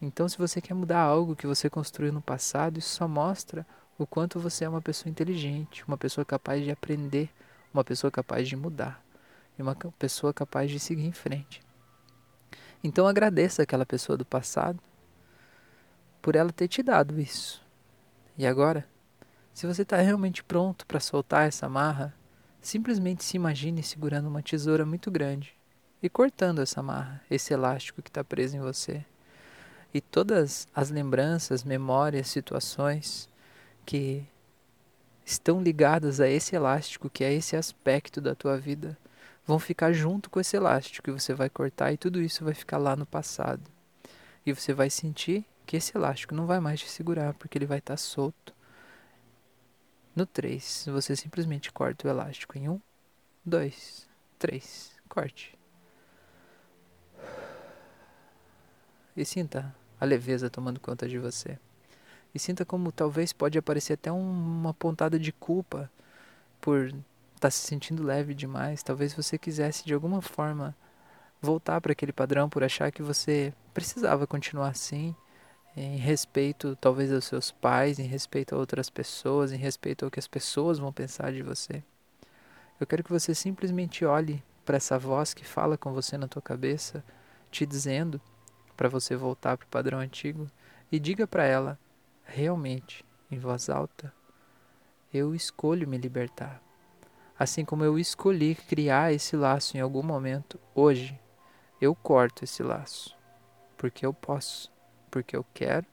Então, 0.00 0.26
se 0.26 0.38
você 0.38 0.58
quer 0.58 0.74
mudar 0.74 1.00
algo 1.00 1.36
que 1.36 1.46
você 1.46 1.68
construiu 1.68 2.14
no 2.14 2.22
passado, 2.22 2.78
isso 2.78 2.88
só 2.88 3.06
mostra 3.06 3.66
o 3.98 4.06
quanto 4.06 4.40
você 4.40 4.64
é 4.64 4.68
uma 4.68 4.82
pessoa 4.82 5.10
inteligente, 5.10 5.84
uma 5.86 5.98
pessoa 5.98 6.24
capaz 6.24 6.64
de 6.64 6.70
aprender, 6.70 7.28
uma 7.74 7.84
pessoa 7.84 8.10
capaz 8.10 8.48
de 8.48 8.56
mudar 8.56 9.04
e 9.58 9.62
uma 9.62 9.74
pessoa 9.98 10.32
capaz 10.32 10.70
de 10.70 10.78
seguir 10.78 11.04
em 11.04 11.12
frente. 11.12 11.60
Então 12.82 13.06
agradeça 13.06 13.62
aquela 13.62 13.86
pessoa 13.86 14.16
do 14.16 14.24
passado 14.24 14.80
por 16.20 16.36
ela 16.36 16.52
ter 16.52 16.68
te 16.68 16.82
dado 16.82 17.20
isso. 17.20 17.62
E 18.36 18.46
agora, 18.46 18.86
se 19.52 19.66
você 19.66 19.82
está 19.82 19.96
realmente 19.98 20.42
pronto 20.42 20.86
para 20.86 20.98
soltar 20.98 21.46
essa 21.46 21.66
amarra, 21.66 22.14
simplesmente 22.60 23.22
se 23.22 23.36
imagine 23.36 23.82
segurando 23.82 24.28
uma 24.28 24.42
tesoura 24.42 24.84
muito 24.84 25.10
grande 25.10 25.54
e 26.02 26.08
cortando 26.08 26.60
essa 26.60 26.80
amarra, 26.80 27.22
esse 27.30 27.54
elástico 27.54 28.02
que 28.02 28.10
está 28.10 28.24
preso 28.24 28.56
em 28.56 28.60
você. 28.60 29.04
E 29.92 30.00
todas 30.00 30.66
as 30.74 30.90
lembranças, 30.90 31.62
memórias, 31.62 32.28
situações 32.28 33.28
que 33.86 34.26
estão 35.24 35.62
ligadas 35.62 36.20
a 36.20 36.28
esse 36.28 36.56
elástico, 36.56 37.08
que 37.08 37.22
é 37.22 37.32
esse 37.32 37.56
aspecto 37.56 38.20
da 38.20 38.34
tua 38.34 38.58
vida, 38.58 38.98
vão 39.46 39.58
ficar 39.58 39.92
junto 39.92 40.30
com 40.30 40.40
esse 40.40 40.56
elástico 40.56 41.10
e 41.10 41.12
você 41.12 41.34
vai 41.34 41.50
cortar 41.50 41.92
e 41.92 41.96
tudo 41.96 42.20
isso 42.20 42.44
vai 42.44 42.54
ficar 42.54 42.78
lá 42.78 42.96
no 42.96 43.06
passado. 43.06 43.70
E 44.44 44.52
você 44.52 44.72
vai 44.72 44.90
sentir 44.90 45.44
que 45.66 45.76
esse 45.76 45.96
elástico 45.96 46.34
não 46.34 46.46
vai 46.46 46.60
mais 46.60 46.80
te 46.80 46.88
segurar 46.88 47.34
porque 47.34 47.58
ele 47.58 47.66
vai 47.66 47.78
estar 47.78 47.96
solto. 47.96 48.54
No 50.14 50.26
3, 50.26 50.86
você 50.92 51.16
simplesmente 51.16 51.72
corta 51.72 52.06
o 52.06 52.10
elástico 52.10 52.56
em 52.56 52.68
1, 52.68 52.80
2, 53.44 54.08
3, 54.38 54.92
corte. 55.08 55.58
E 59.16 59.24
sinta 59.24 59.74
a 60.00 60.04
leveza 60.04 60.50
tomando 60.50 60.80
conta 60.80 61.08
de 61.08 61.18
você. 61.18 61.58
E 62.34 62.38
sinta 62.38 62.64
como 62.64 62.90
talvez 62.90 63.32
pode 63.32 63.58
aparecer 63.58 63.94
até 63.94 64.10
uma 64.10 64.74
pontada 64.74 65.18
de 65.18 65.32
culpa 65.32 65.90
por 66.60 66.92
estar 67.44 67.48
tá 67.48 67.50
se 67.50 67.66
sentindo 67.66 68.02
leve 68.02 68.34
demais. 68.34 68.82
Talvez 68.82 69.12
você 69.12 69.36
quisesse 69.36 69.84
de 69.84 69.92
alguma 69.92 70.22
forma 70.22 70.74
voltar 71.42 71.80
para 71.80 71.92
aquele 71.92 72.12
padrão 72.12 72.48
por 72.48 72.64
achar 72.64 72.90
que 72.90 73.02
você 73.02 73.52
precisava 73.74 74.26
continuar 74.26 74.68
assim, 74.68 75.14
em 75.76 75.96
respeito 75.96 76.76
talvez 76.76 77.12
aos 77.12 77.26
seus 77.26 77.50
pais, 77.50 77.98
em 77.98 78.06
respeito 78.06 78.54
a 78.54 78.58
outras 78.58 78.88
pessoas, 78.88 79.52
em 79.52 79.58
respeito 79.58 80.04
ao 80.04 80.10
que 80.10 80.18
as 80.18 80.26
pessoas 80.26 80.78
vão 80.78 80.92
pensar 80.92 81.32
de 81.32 81.42
você. 81.42 81.82
Eu 82.80 82.86
quero 82.86 83.04
que 83.04 83.12
você 83.12 83.34
simplesmente 83.34 84.04
olhe 84.04 84.42
para 84.64 84.78
essa 84.78 84.98
voz 84.98 85.34
que 85.34 85.44
fala 85.44 85.76
com 85.76 85.92
você 85.92 86.16
na 86.16 86.26
tua 86.26 86.40
cabeça, 86.40 87.04
te 87.50 87.66
dizendo 87.66 88.20
para 88.76 88.88
você 88.88 89.14
voltar 89.14 89.58
para 89.58 89.66
o 89.66 89.68
padrão 89.68 89.98
antigo 89.98 90.50
e 90.90 90.98
diga 90.98 91.26
para 91.26 91.44
ela, 91.44 91.78
realmente, 92.24 93.04
em 93.30 93.38
voz 93.38 93.68
alta, 93.68 94.12
eu 95.12 95.34
escolho 95.34 95.86
me 95.86 95.98
libertar. 95.98 96.63
Assim 97.38 97.64
como 97.64 97.84
eu 97.84 97.98
escolhi 97.98 98.54
criar 98.54 99.12
esse 99.12 99.36
laço 99.36 99.76
em 99.76 99.80
algum 99.80 100.02
momento, 100.02 100.58
hoje 100.74 101.18
eu 101.80 101.94
corto 101.94 102.44
esse 102.44 102.62
laço, 102.62 103.16
porque 103.76 104.06
eu 104.06 104.14
posso, 104.14 104.70
porque 105.10 105.36
eu 105.36 105.44
quero 105.52 105.86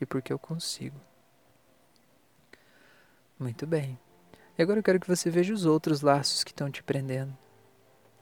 e 0.00 0.06
porque 0.06 0.32
eu 0.32 0.38
consigo. 0.38 1.00
Muito 3.38 3.66
bem. 3.66 3.98
E 4.58 4.62
agora 4.62 4.80
eu 4.80 4.82
quero 4.82 5.00
que 5.00 5.08
você 5.08 5.30
veja 5.30 5.54
os 5.54 5.64
outros 5.64 6.02
laços 6.02 6.42
que 6.42 6.50
estão 6.50 6.70
te 6.70 6.82
prendendo. 6.82 7.36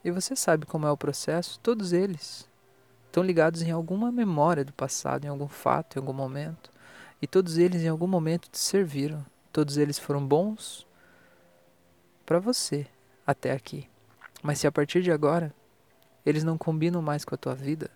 E 0.04 0.10
você 0.10 0.36
sabe 0.36 0.66
como 0.66 0.86
é 0.86 0.90
o 0.90 0.96
processo, 0.96 1.58
todos 1.60 1.92
eles 1.92 2.48
estão 3.06 3.22
ligados 3.22 3.62
em 3.62 3.70
alguma 3.70 4.12
memória 4.12 4.64
do 4.64 4.72
passado, 4.72 5.24
em 5.24 5.28
algum 5.28 5.48
fato, 5.48 5.96
em 5.96 6.00
algum 6.00 6.12
momento. 6.12 6.70
E 7.20 7.26
todos 7.26 7.58
eles 7.58 7.82
em 7.82 7.88
algum 7.88 8.06
momento 8.06 8.48
te 8.48 8.58
serviram. 8.58 9.24
Todos 9.52 9.76
eles 9.76 9.98
foram 9.98 10.24
bons 10.24 10.86
para 12.28 12.38
você 12.38 12.86
até 13.26 13.52
aqui. 13.52 13.88
Mas 14.42 14.58
se 14.58 14.66
a 14.66 14.70
partir 14.70 15.00
de 15.00 15.10
agora 15.10 15.50
eles 16.26 16.44
não 16.44 16.58
combinam 16.58 17.00
mais 17.00 17.24
com 17.24 17.34
a 17.34 17.38
tua 17.38 17.54
vida, 17.54 17.90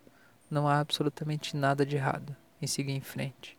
não 0.51 0.67
há 0.67 0.81
absolutamente 0.81 1.55
nada 1.55 1.85
de 1.85 1.97
errado 1.97 2.35
em 2.61 2.67
seguir 2.67 2.93
em 2.93 3.03
frente. 3.03 3.59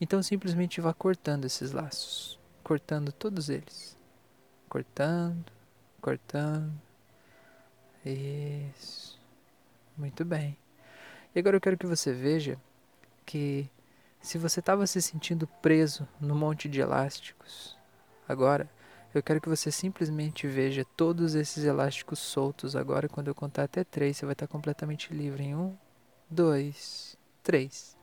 Então 0.00 0.22
simplesmente 0.22 0.80
vá 0.80 0.94
cortando 0.94 1.44
esses 1.44 1.72
laços, 1.72 2.40
cortando 2.64 3.12
todos 3.12 3.50
eles. 3.50 3.94
Cortando, 4.70 5.52
cortando. 6.00 6.72
Isso. 8.02 9.20
Muito 9.98 10.24
bem. 10.24 10.56
E 11.34 11.38
agora 11.38 11.58
eu 11.58 11.60
quero 11.60 11.76
que 11.76 11.86
você 11.86 12.10
veja 12.10 12.58
que 13.26 13.68
se 14.18 14.38
você 14.38 14.60
estava 14.60 14.86
se 14.86 15.02
sentindo 15.02 15.46
preso 15.60 16.08
no 16.18 16.34
monte 16.34 16.70
de 16.70 16.80
elásticos, 16.80 17.76
agora 18.26 18.66
eu 19.12 19.22
quero 19.22 19.40
que 19.40 19.48
você 19.48 19.70
simplesmente 19.70 20.46
veja 20.46 20.84
todos 20.96 21.34
esses 21.34 21.64
elásticos 21.64 22.18
soltos. 22.18 22.76
Agora, 22.76 23.08
quando 23.08 23.28
eu 23.28 23.34
contar 23.34 23.64
até 23.64 23.82
três, 23.82 24.16
você 24.16 24.24
vai 24.24 24.32
estar 24.32 24.46
completamente 24.46 25.12
livre. 25.12 25.44
Em 25.44 25.54
um, 25.54 25.76
dois, 26.28 27.16
três. 27.42 27.98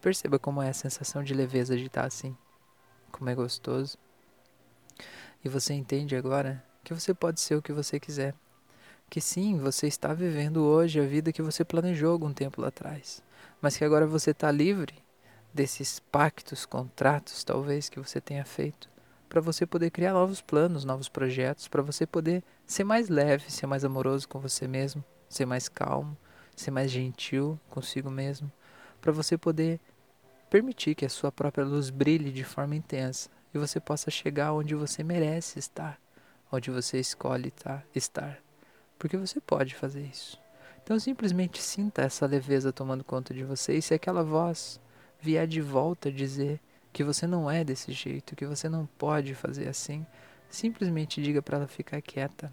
perceba 0.00 0.38
como 0.38 0.62
é 0.62 0.68
a 0.68 0.72
sensação 0.72 1.24
de 1.24 1.34
leveza 1.34 1.76
de 1.76 1.86
estar 1.86 2.04
assim. 2.04 2.36
Como 3.10 3.28
é 3.28 3.34
gostoso. 3.34 3.98
E 5.44 5.48
você 5.48 5.74
entende 5.74 6.14
agora 6.14 6.64
que 6.84 6.94
você 6.94 7.12
pode 7.12 7.40
ser 7.40 7.56
o 7.56 7.62
que 7.62 7.72
você 7.72 7.98
quiser 7.98 8.32
que 9.10 9.20
sim, 9.20 9.58
você 9.58 9.86
está 9.86 10.12
vivendo 10.12 10.62
hoje 10.62 11.00
a 11.00 11.04
vida 11.04 11.32
que 11.32 11.40
você 11.40 11.64
planejou 11.64 12.12
algum 12.12 12.32
tempo 12.32 12.60
lá 12.60 12.68
atrás, 12.68 13.22
mas 13.60 13.76
que 13.76 13.84
agora 13.84 14.06
você 14.06 14.32
está 14.32 14.50
livre 14.50 14.94
desses 15.52 15.98
pactos, 15.98 16.66
contratos, 16.66 17.44
talvez, 17.44 17.88
que 17.88 17.98
você 17.98 18.20
tenha 18.20 18.44
feito, 18.44 18.88
para 19.28 19.40
você 19.40 19.66
poder 19.66 19.90
criar 19.90 20.12
novos 20.12 20.40
planos, 20.40 20.84
novos 20.84 21.08
projetos, 21.08 21.68
para 21.68 21.82
você 21.82 22.06
poder 22.06 22.42
ser 22.66 22.84
mais 22.84 23.08
leve, 23.08 23.50
ser 23.50 23.66
mais 23.66 23.84
amoroso 23.84 24.28
com 24.28 24.38
você 24.38 24.66
mesmo, 24.66 25.04
ser 25.28 25.46
mais 25.46 25.68
calmo, 25.68 26.16
ser 26.56 26.70
mais 26.70 26.90
gentil 26.90 27.58
consigo 27.68 28.10
mesmo, 28.10 28.50
para 29.00 29.12
você 29.12 29.36
poder 29.36 29.80
permitir 30.50 30.94
que 30.94 31.04
a 31.04 31.10
sua 31.10 31.30
própria 31.30 31.64
luz 31.64 31.90
brilhe 31.90 32.32
de 32.32 32.44
forma 32.44 32.74
intensa 32.74 33.28
e 33.54 33.58
você 33.58 33.78
possa 33.78 34.10
chegar 34.10 34.52
onde 34.52 34.74
você 34.74 35.02
merece 35.02 35.58
estar, 35.58 35.98
onde 36.50 36.70
você 36.70 36.98
escolhe 36.98 37.50
tá, 37.50 37.82
estar 37.94 38.40
porque 38.98 39.16
você 39.16 39.40
pode 39.40 39.74
fazer 39.74 40.02
isso. 40.02 40.38
Então 40.82 40.98
simplesmente 40.98 41.62
sinta 41.62 42.02
essa 42.02 42.26
leveza 42.26 42.72
tomando 42.72 43.04
conta 43.04 43.32
de 43.32 43.44
você 43.44 43.76
e 43.76 43.82
se 43.82 43.94
aquela 43.94 44.24
voz 44.24 44.80
vier 45.20 45.46
de 45.46 45.60
volta 45.60 46.10
dizer 46.10 46.60
que 46.92 47.04
você 47.04 47.26
não 47.26 47.50
é 47.50 47.64
desse 47.64 47.92
jeito, 47.92 48.36
que 48.36 48.46
você 48.46 48.68
não 48.68 48.86
pode 48.98 49.34
fazer 49.34 49.68
assim, 49.68 50.06
simplesmente 50.48 51.22
diga 51.22 51.42
para 51.42 51.58
ela 51.58 51.66
ficar 51.68 52.00
quieta. 52.00 52.52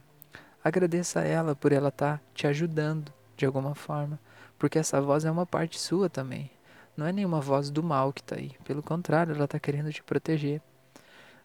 Agradeça 0.64 1.20
a 1.20 1.24
ela 1.24 1.56
por 1.56 1.72
ela 1.72 1.90
estar 1.90 2.18
tá 2.18 2.24
te 2.34 2.48
ajudando 2.48 3.14
de 3.38 3.46
alguma 3.46 3.76
forma, 3.76 4.20
porque 4.58 4.80
essa 4.80 5.02
voz 5.02 5.26
é 5.26 5.32
uma 5.32 5.46
parte 5.46 5.80
sua 5.80 6.10
também. 6.10 6.50
Não 6.98 7.06
é 7.06 7.12
nenhuma 7.12 7.42
voz 7.42 7.70
do 7.70 7.84
mal 7.84 8.14
que 8.14 8.22
está 8.22 8.36
aí, 8.36 8.52
pelo 8.64 8.82
contrário, 8.82 9.36
ela 9.36 9.46
está 9.46 9.60
querendo 9.60 9.92
te 9.92 10.02
proteger. 10.02 10.62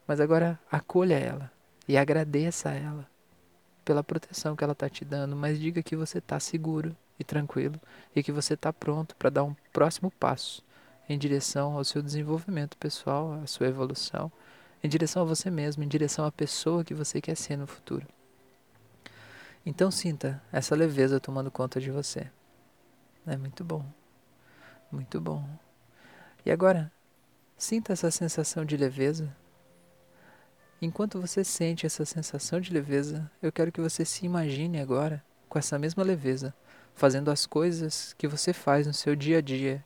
Mas 0.06 0.20
agora 0.20 0.58
acolha 0.70 1.14
ela 1.14 1.50
e 1.86 1.96
agradeça 1.96 2.70
a 2.70 2.74
ela 2.74 3.06
pela 3.84 4.04
proteção 4.04 4.54
que 4.54 4.62
ela 4.62 4.72
está 4.72 4.88
te 4.88 5.04
dando, 5.04 5.34
mas 5.34 5.58
diga 5.58 5.82
que 5.82 5.96
você 5.96 6.18
está 6.18 6.38
seguro 6.38 6.96
e 7.18 7.24
tranquilo 7.24 7.80
e 8.14 8.22
que 8.22 8.32
você 8.32 8.54
está 8.54 8.72
pronto 8.72 9.16
para 9.16 9.30
dar 9.30 9.44
um 9.44 9.54
próximo 9.72 10.10
passo 10.10 10.62
em 11.12 11.19
direção 11.19 11.76
ao 11.76 11.85
seu 11.85 12.00
desenvolvimento 12.02 12.76
pessoal, 12.76 13.33
à 13.43 13.47
sua 13.47 13.67
evolução, 13.67 14.31
em 14.83 14.88
direção 14.88 15.23
a 15.23 15.25
você 15.25 15.50
mesmo, 15.50 15.83
em 15.83 15.88
direção 15.88 16.25
à 16.25 16.33
pessoa 16.33 16.85
que 16.85 16.95
você 16.95 17.21
quer 17.21 17.37
ser 17.37 17.57
no 17.57 17.67
futuro. 17.67 18.07
Então 19.64 19.90
sinta 19.90 20.43
essa 20.50 20.75
leveza 20.75 21.21
tomando 21.21 21.50
conta 21.50 21.81
de 21.81 21.90
você. 21.90 22.31
É 23.26 23.37
muito 23.37 23.62
bom. 23.62 23.85
Muito 24.90 25.21
bom. 25.21 25.47
E 26.47 26.50
agora, 26.50 26.90
sinta 27.57 27.93
essa 27.93 28.11
sensação 28.11 28.64
de 28.64 28.76
leveza 28.76 29.31
Enquanto 30.83 31.21
você 31.21 31.45
sente 31.45 31.85
essa 31.85 32.07
sensação 32.07 32.59
de 32.59 32.73
leveza, 32.73 33.31
eu 33.43 33.52
quero 33.52 33.71
que 33.71 33.83
você 33.83 34.02
se 34.02 34.25
imagine 34.25 34.81
agora 34.81 35.23
com 35.47 35.59
essa 35.59 35.79
mesma 35.79 36.02
leveza, 36.02 36.55
fazendo 36.95 37.31
as 37.31 37.45
coisas 37.45 38.14
que 38.17 38.26
você 38.26 38.55
faz 38.55 38.87
no 38.87 38.95
seu 38.95 39.14
dia 39.14 39.38
a 39.38 39.40
dia. 39.43 39.85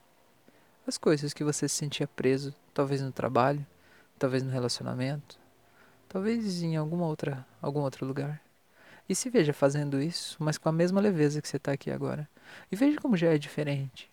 As 0.87 0.99
coisas 0.99 1.33
que 1.33 1.43
você 1.43 1.67
se 1.67 1.77
sentia 1.77 2.07
preso, 2.07 2.55
talvez 2.75 3.01
no 3.01 3.11
trabalho, 3.11 3.65
talvez 4.19 4.43
no 4.43 4.51
relacionamento, 4.51 5.39
talvez 6.07 6.63
em 6.63 6.77
alguma 6.77 7.07
outra, 7.07 7.47
algum 7.63 7.81
outro 7.81 8.05
lugar. 8.05 8.39
E 9.09 9.15
se 9.15 9.31
veja 9.31 9.55
fazendo 9.55 10.01
isso, 10.01 10.37
mas 10.39 10.59
com 10.59 10.69
a 10.69 10.73
mesma 10.73 11.01
leveza 11.01 11.41
que 11.41 11.49
você 11.49 11.57
está 11.57 11.73
aqui 11.73 11.91
agora. 11.91 12.29
E 12.71 12.77
veja 12.77 13.01
como 13.01 13.17
já 13.17 13.33
é 13.33 13.39
diferente. 13.39 14.11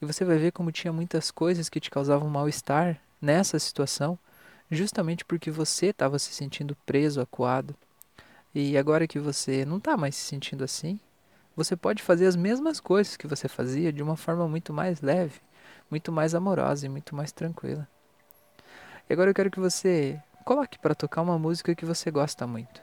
E 0.00 0.04
você 0.04 0.22
vai 0.22 0.36
ver 0.36 0.52
como 0.52 0.70
tinha 0.70 0.92
muitas 0.92 1.30
coisas 1.30 1.70
que 1.70 1.80
te 1.80 1.90
causavam 1.90 2.28
mal-estar 2.28 3.00
nessa 3.20 3.58
situação 3.58 4.18
justamente 4.70 5.24
porque 5.24 5.50
você 5.50 5.86
estava 5.86 6.18
se 6.18 6.34
sentindo 6.34 6.76
preso, 6.84 7.20
acuado. 7.22 7.74
E 8.54 8.76
agora 8.76 9.06
que 9.06 9.18
você 9.18 9.64
não 9.64 9.78
está 9.78 9.96
mais 9.96 10.16
se 10.16 10.26
sentindo 10.26 10.64
assim, 10.64 11.00
você 11.56 11.74
pode 11.76 12.02
fazer 12.02 12.26
as 12.26 12.36
mesmas 12.36 12.78
coisas 12.78 13.16
que 13.16 13.26
você 13.26 13.48
fazia 13.48 13.90
de 13.90 14.02
uma 14.02 14.16
forma 14.16 14.46
muito 14.46 14.72
mais 14.72 15.00
leve, 15.00 15.40
muito 15.90 16.12
mais 16.12 16.34
amorosa 16.34 16.86
e 16.86 16.88
muito 16.88 17.14
mais 17.14 17.32
tranquila. 17.32 17.86
E 19.08 19.12
agora 19.12 19.30
eu 19.30 19.34
quero 19.34 19.50
que 19.50 19.58
você 19.58 20.22
coloque 20.44 20.78
para 20.78 20.94
tocar 20.94 21.22
uma 21.22 21.38
música 21.38 21.74
que 21.74 21.84
você 21.84 22.10
gosta 22.10 22.46
muito. 22.46 22.80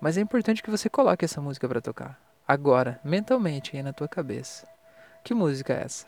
Mas 0.00 0.16
é 0.16 0.20
importante 0.20 0.62
que 0.62 0.70
você 0.70 0.88
coloque 0.88 1.24
essa 1.24 1.40
música 1.40 1.68
para 1.68 1.80
tocar, 1.80 2.20
agora, 2.48 2.98
mentalmente 3.04 3.76
aí 3.76 3.82
na 3.82 3.92
tua 3.92 4.08
cabeça. 4.08 4.66
Que 5.22 5.34
música 5.34 5.74
é 5.74 5.82
essa? 5.84 6.06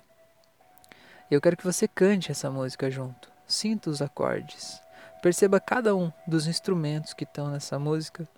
Eu 1.31 1.41
quero 1.41 1.57
que 1.57 1.65
você 1.65 1.87
cante 1.87 2.33
essa 2.33 2.51
música 2.51 2.91
junto. 2.91 3.31
Sinta 3.47 3.91
os 3.91 4.03
acordes. 4.03 4.81
Perceba 5.23 5.61
cada 5.61 5.95
um 5.95 6.13
dos 6.27 6.47
instrumentos 6.47 7.15
que 7.15 7.25
estão 7.25 7.51
nessa 7.51 7.79
música. 7.79 8.29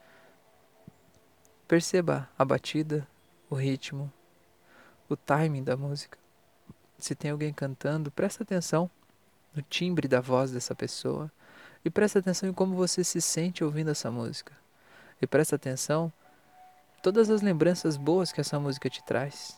Perceba 1.67 2.29
a 2.38 2.45
batida, 2.45 3.07
o 3.49 3.55
ritmo, 3.55 4.12
o 5.09 5.17
timing 5.17 5.65
da 5.65 5.76
música. 5.76 6.19
Se 6.99 7.15
tem 7.15 7.31
alguém 7.31 7.53
cantando, 7.53 8.11
presta 8.11 8.43
atenção 8.43 8.91
no 9.55 9.62
timbre 9.62 10.09
da 10.09 10.21
voz 10.21 10.50
dessa 10.50 10.75
pessoa 10.75 11.31
e 11.85 11.91
presta 11.91 12.19
atenção 12.19 12.49
em 12.49 12.53
como 12.53 12.75
você 12.75 13.05
se 13.05 13.21
sente 13.21 13.62
ouvindo 13.62 13.91
essa 13.91 14.11
música. 14.11 14.53
E 15.21 15.26
presta 15.26 15.57
atenção 15.57 16.12
todas 17.03 17.31
as 17.31 17.43
lembranças 17.43 17.97
boas 17.97 18.33
que 18.33 18.41
essa 18.41 18.59
música 18.59 18.91
te 18.91 19.03
traz. 19.05 19.57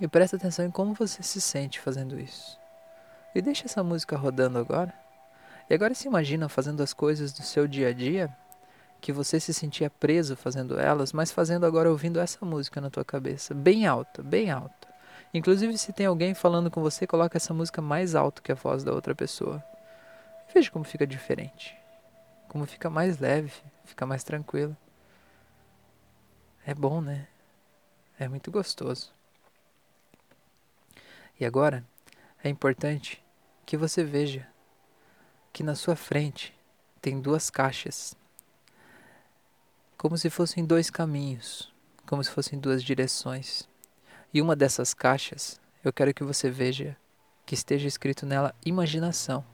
E 0.00 0.06
presta 0.06 0.36
atenção 0.36 0.66
em 0.66 0.70
como 0.70 0.94
você 0.94 1.22
se 1.22 1.40
sente 1.40 1.80
fazendo 1.80 2.18
isso. 2.18 2.58
E 3.34 3.40
deixa 3.40 3.66
essa 3.66 3.82
música 3.82 4.16
rodando 4.16 4.58
agora. 4.58 4.92
E 5.68 5.74
agora 5.74 5.94
se 5.94 6.06
imagina 6.06 6.48
fazendo 6.48 6.82
as 6.82 6.92
coisas 6.92 7.32
do 7.32 7.42
seu 7.42 7.66
dia 7.66 7.88
a 7.88 7.92
dia 7.92 8.34
que 9.00 9.12
você 9.12 9.40
se 9.40 9.54
sentia 9.54 9.88
preso 9.88 10.36
fazendo 10.36 10.78
elas, 10.78 11.12
mas 11.12 11.32
fazendo 11.32 11.64
agora 11.64 11.90
ouvindo 11.90 12.20
essa 12.20 12.44
música 12.44 12.80
na 12.80 12.90
tua 12.90 13.04
cabeça, 13.04 13.54
bem 13.54 13.86
alta, 13.86 14.22
bem 14.22 14.50
alta. 14.50 14.89
Inclusive 15.32 15.78
se 15.78 15.92
tem 15.92 16.06
alguém 16.06 16.34
falando 16.34 16.70
com 16.70 16.80
você, 16.80 17.06
coloca 17.06 17.36
essa 17.36 17.54
música 17.54 17.80
mais 17.80 18.14
alto 18.14 18.42
que 18.42 18.50
a 18.50 18.54
voz 18.54 18.82
da 18.82 18.92
outra 18.92 19.14
pessoa. 19.14 19.62
Veja 20.52 20.70
como 20.70 20.84
fica 20.84 21.06
diferente. 21.06 21.76
Como 22.48 22.66
fica 22.66 22.90
mais 22.90 23.18
leve, 23.18 23.52
fica 23.84 24.04
mais 24.04 24.24
tranquilo. 24.24 24.76
É 26.66 26.74
bom, 26.74 27.00
né? 27.00 27.28
É 28.18 28.28
muito 28.28 28.50
gostoso. 28.50 29.12
E 31.38 31.46
agora, 31.46 31.84
é 32.42 32.48
importante 32.48 33.24
que 33.64 33.76
você 33.76 34.02
veja 34.02 34.46
que 35.52 35.62
na 35.62 35.74
sua 35.74 35.94
frente 35.94 36.54
tem 37.00 37.20
duas 37.20 37.48
caixas 37.48 38.16
como 39.96 40.18
se 40.18 40.28
fossem 40.28 40.64
dois 40.64 40.90
caminhos, 40.90 41.72
como 42.06 42.24
se 42.24 42.30
fossem 42.30 42.58
duas 42.58 42.82
direções. 42.82 43.68
E 44.32 44.40
uma 44.40 44.54
dessas 44.54 44.94
caixas, 44.94 45.60
eu 45.84 45.92
quero 45.92 46.14
que 46.14 46.22
você 46.22 46.50
veja 46.50 46.96
que 47.44 47.54
esteja 47.54 47.88
escrito 47.88 48.24
nela 48.24 48.54
imaginação 48.64 49.44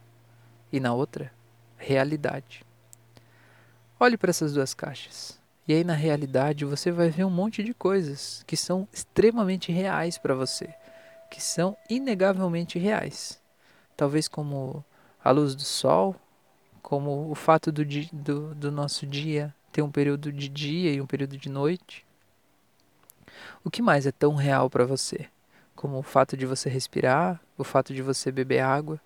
e 0.70 0.78
na 0.78 0.92
outra, 0.92 1.32
realidade. 1.76 2.64
Olhe 3.98 4.16
para 4.18 4.30
essas 4.30 4.52
duas 4.52 4.74
caixas. 4.74 5.40
E 5.66 5.72
aí 5.72 5.82
na 5.82 5.94
realidade 5.94 6.64
você 6.64 6.92
vai 6.92 7.08
ver 7.08 7.24
um 7.24 7.30
monte 7.30 7.62
de 7.62 7.74
coisas 7.74 8.44
que 8.46 8.56
são 8.56 8.86
extremamente 8.92 9.72
reais 9.72 10.18
para 10.18 10.34
você, 10.34 10.72
que 11.30 11.42
são 11.42 11.76
inegavelmente 11.88 12.78
reais. 12.78 13.40
Talvez 13.96 14.28
como 14.28 14.84
a 15.24 15.30
luz 15.30 15.54
do 15.54 15.62
sol, 15.62 16.14
como 16.82 17.30
o 17.30 17.34
fato 17.34 17.72
do, 17.72 17.84
do, 18.12 18.54
do 18.54 18.70
nosso 18.70 19.06
dia 19.06 19.52
ter 19.72 19.82
um 19.82 19.90
período 19.90 20.32
de 20.32 20.48
dia 20.48 20.92
e 20.92 21.00
um 21.00 21.06
período 21.06 21.36
de 21.36 21.48
noite. 21.48 22.05
O 23.64 23.70
que 23.70 23.82
mais 23.82 24.06
é 24.06 24.12
tão 24.12 24.34
real 24.34 24.70
para 24.70 24.84
você? 24.84 25.26
Como 25.74 25.98
o 25.98 26.02
fato 26.02 26.36
de 26.36 26.46
você 26.46 26.68
respirar, 26.68 27.40
o 27.58 27.64
fato 27.64 27.92
de 27.92 28.02
você 28.02 28.32
beber 28.32 28.60
água, 28.60 29.00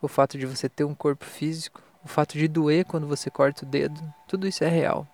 o 0.00 0.08
fato 0.08 0.38
de 0.38 0.46
você 0.46 0.68
ter 0.68 0.84
um 0.84 0.94
corpo 0.94 1.24
físico, 1.24 1.82
o 2.04 2.08
fato 2.08 2.38
de 2.38 2.48
doer 2.48 2.84
quando 2.84 3.06
você 3.06 3.30
corta 3.30 3.64
o 3.64 3.68
dedo, 3.68 4.00
tudo 4.26 4.46
isso 4.46 4.64
é 4.64 4.68
real. 4.68 5.06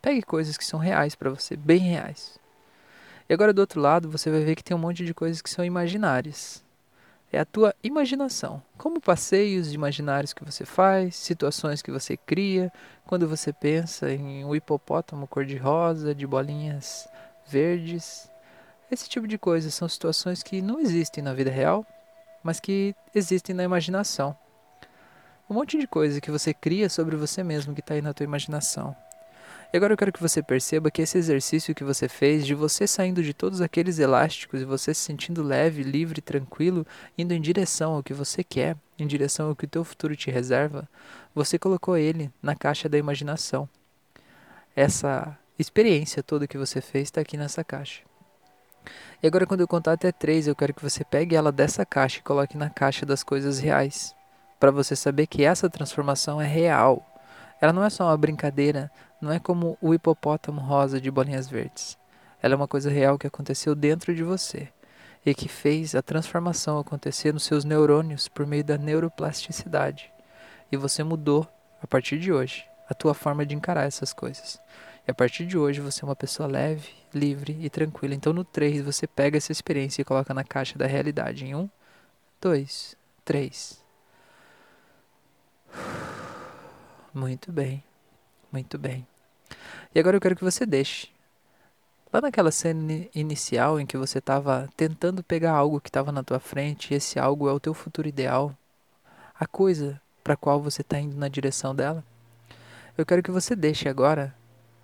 Pegue 0.00 0.22
coisas 0.22 0.56
que 0.56 0.64
são 0.64 0.78
reais 0.78 1.14
para 1.14 1.30
você, 1.30 1.56
bem 1.56 1.78
reais. 1.78 2.38
E 3.28 3.32
agora 3.32 3.52
do 3.52 3.60
outro 3.60 3.80
lado, 3.80 4.10
você 4.10 4.30
vai 4.30 4.40
ver 4.40 4.56
que 4.56 4.64
tem 4.64 4.76
um 4.76 4.80
monte 4.80 5.04
de 5.04 5.14
coisas 5.14 5.40
que 5.40 5.50
são 5.50 5.64
imaginárias 5.64 6.62
é 7.32 7.40
a 7.40 7.46
tua 7.46 7.74
imaginação. 7.82 8.62
Como 8.76 9.00
passeios 9.00 9.72
imaginários 9.72 10.34
que 10.34 10.44
você 10.44 10.66
faz, 10.66 11.16
situações 11.16 11.80
que 11.80 11.90
você 11.90 12.14
cria, 12.14 12.70
quando 13.06 13.26
você 13.26 13.52
pensa 13.52 14.12
em 14.12 14.44
um 14.44 14.54
hipopótamo 14.54 15.26
cor-de-rosa, 15.26 16.14
de 16.14 16.26
bolinhas 16.26 17.08
verdes. 17.46 18.30
Esse 18.90 19.08
tipo 19.08 19.26
de 19.26 19.38
coisas 19.38 19.74
são 19.74 19.88
situações 19.88 20.42
que 20.42 20.60
não 20.60 20.80
existem 20.80 21.22
na 21.22 21.32
vida 21.32 21.50
real, 21.50 21.86
mas 22.42 22.60
que 22.60 22.94
existem 23.14 23.54
na 23.54 23.62
imaginação. 23.62 24.36
Um 25.48 25.54
monte 25.54 25.78
de 25.78 25.86
coisa 25.86 26.20
que 26.20 26.30
você 26.30 26.54
cria 26.54 26.88
sobre 26.88 27.16
você 27.16 27.42
mesmo 27.42 27.74
que 27.74 27.80
está 27.80 27.94
aí 27.94 28.02
na 28.02 28.14
tua 28.14 28.24
imaginação. 28.24 28.96
E 29.72 29.76
agora 29.76 29.94
eu 29.94 29.96
quero 29.96 30.12
que 30.12 30.20
você 30.20 30.42
perceba 30.42 30.90
que 30.90 31.00
esse 31.00 31.16
exercício 31.16 31.74
que 31.74 31.82
você 31.82 32.06
fez, 32.06 32.46
de 32.46 32.54
você 32.54 32.86
saindo 32.86 33.22
de 33.22 33.32
todos 33.32 33.62
aqueles 33.62 33.98
elásticos 33.98 34.60
e 34.60 34.66
você 34.66 34.92
se 34.92 35.00
sentindo 35.00 35.42
leve, 35.42 35.82
livre, 35.82 36.20
tranquilo, 36.20 36.86
indo 37.16 37.32
em 37.32 37.40
direção 37.40 37.94
ao 37.94 38.02
que 38.02 38.12
você 38.12 38.44
quer, 38.44 38.76
em 38.98 39.06
direção 39.06 39.48
ao 39.48 39.56
que 39.56 39.64
o 39.64 39.68
teu 39.68 39.82
futuro 39.82 40.14
te 40.14 40.30
reserva, 40.30 40.86
você 41.34 41.58
colocou 41.58 41.96
ele 41.96 42.30
na 42.42 42.54
caixa 42.54 42.86
da 42.86 42.98
imaginação. 42.98 43.66
Essa 44.76 45.38
experiência 45.58 46.22
toda 46.22 46.46
que 46.46 46.58
você 46.58 46.80
fez 46.80 47.04
está 47.04 47.20
aqui 47.20 47.36
nessa 47.36 47.62
caixa. 47.62 48.02
E 49.22 49.26
agora, 49.26 49.46
quando 49.46 49.60
eu 49.60 49.68
contar 49.68 49.92
até 49.92 50.10
três, 50.10 50.46
eu 50.48 50.56
quero 50.56 50.74
que 50.74 50.82
você 50.82 51.04
pegue 51.04 51.36
ela 51.36 51.52
dessa 51.52 51.86
caixa 51.86 52.18
e 52.18 52.22
coloque 52.22 52.56
na 52.56 52.68
caixa 52.68 53.06
das 53.06 53.22
coisas 53.22 53.58
reais, 53.58 54.14
para 54.58 54.70
você 54.70 54.96
saber 54.96 55.26
que 55.26 55.44
essa 55.44 55.70
transformação 55.70 56.40
é 56.40 56.46
real. 56.46 57.06
Ela 57.60 57.72
não 57.72 57.84
é 57.84 57.90
só 57.90 58.04
uma 58.04 58.16
brincadeira, 58.16 58.90
não 59.20 59.30
é 59.30 59.38
como 59.38 59.78
o 59.80 59.94
hipopótamo 59.94 60.60
rosa 60.60 61.00
de 61.00 61.10
bolinhas 61.10 61.48
verdes. 61.48 61.96
Ela 62.42 62.54
é 62.54 62.56
uma 62.56 62.66
coisa 62.66 62.90
real 62.90 63.16
que 63.16 63.26
aconteceu 63.26 63.74
dentro 63.76 64.12
de 64.12 64.24
você 64.24 64.68
e 65.24 65.32
que 65.32 65.48
fez 65.48 65.94
a 65.94 66.02
transformação 66.02 66.78
acontecer 66.78 67.32
nos 67.32 67.44
seus 67.44 67.64
neurônios 67.64 68.26
por 68.26 68.44
meio 68.44 68.64
da 68.64 68.76
neuroplasticidade. 68.76 70.12
E 70.72 70.76
você 70.76 71.04
mudou 71.04 71.46
a 71.80 71.86
partir 71.86 72.18
de 72.18 72.32
hoje 72.32 72.64
a 72.88 72.94
tua 72.94 73.14
forma 73.14 73.46
de 73.46 73.54
encarar 73.54 73.84
essas 73.84 74.12
coisas. 74.12 74.60
E 75.06 75.10
a 75.10 75.14
partir 75.14 75.46
de 75.46 75.58
hoje 75.58 75.80
você 75.80 76.04
é 76.04 76.06
uma 76.06 76.14
pessoa 76.14 76.48
leve, 76.48 76.90
livre 77.12 77.56
e 77.60 77.68
tranquila. 77.68 78.14
Então 78.14 78.32
no 78.32 78.44
3 78.44 78.82
você 78.82 79.06
pega 79.06 79.36
essa 79.36 79.50
experiência 79.50 80.02
e 80.02 80.04
coloca 80.04 80.32
na 80.32 80.44
caixa 80.44 80.78
da 80.78 80.86
realidade. 80.86 81.44
Em 81.44 81.54
1, 81.54 81.68
2, 82.40 82.96
3. 83.24 83.82
Muito 87.12 87.52
bem, 87.52 87.82
muito 88.50 88.78
bem. 88.78 89.06
E 89.94 90.00
agora 90.00 90.16
eu 90.16 90.20
quero 90.20 90.36
que 90.36 90.44
você 90.44 90.64
deixe. 90.64 91.10
Lá 92.12 92.20
naquela 92.20 92.50
cena 92.50 93.06
inicial 93.14 93.80
em 93.80 93.86
que 93.86 93.96
você 93.96 94.18
estava 94.18 94.68
tentando 94.76 95.22
pegar 95.22 95.52
algo 95.52 95.80
que 95.80 95.88
estava 95.88 96.12
na 96.12 96.22
tua 96.22 96.38
frente, 96.38 96.92
e 96.92 96.96
esse 96.96 97.18
algo 97.18 97.48
é 97.48 97.52
o 97.52 97.60
teu 97.60 97.72
futuro 97.72 98.06
ideal, 98.06 98.54
a 99.38 99.46
coisa 99.46 100.00
para 100.22 100.36
qual 100.36 100.60
você 100.60 100.82
está 100.82 101.00
indo 101.00 101.16
na 101.16 101.28
direção 101.28 101.74
dela, 101.74 102.04
eu 102.96 103.06
quero 103.06 103.22
que 103.22 103.30
você 103.30 103.56
deixe 103.56 103.88
agora 103.88 104.34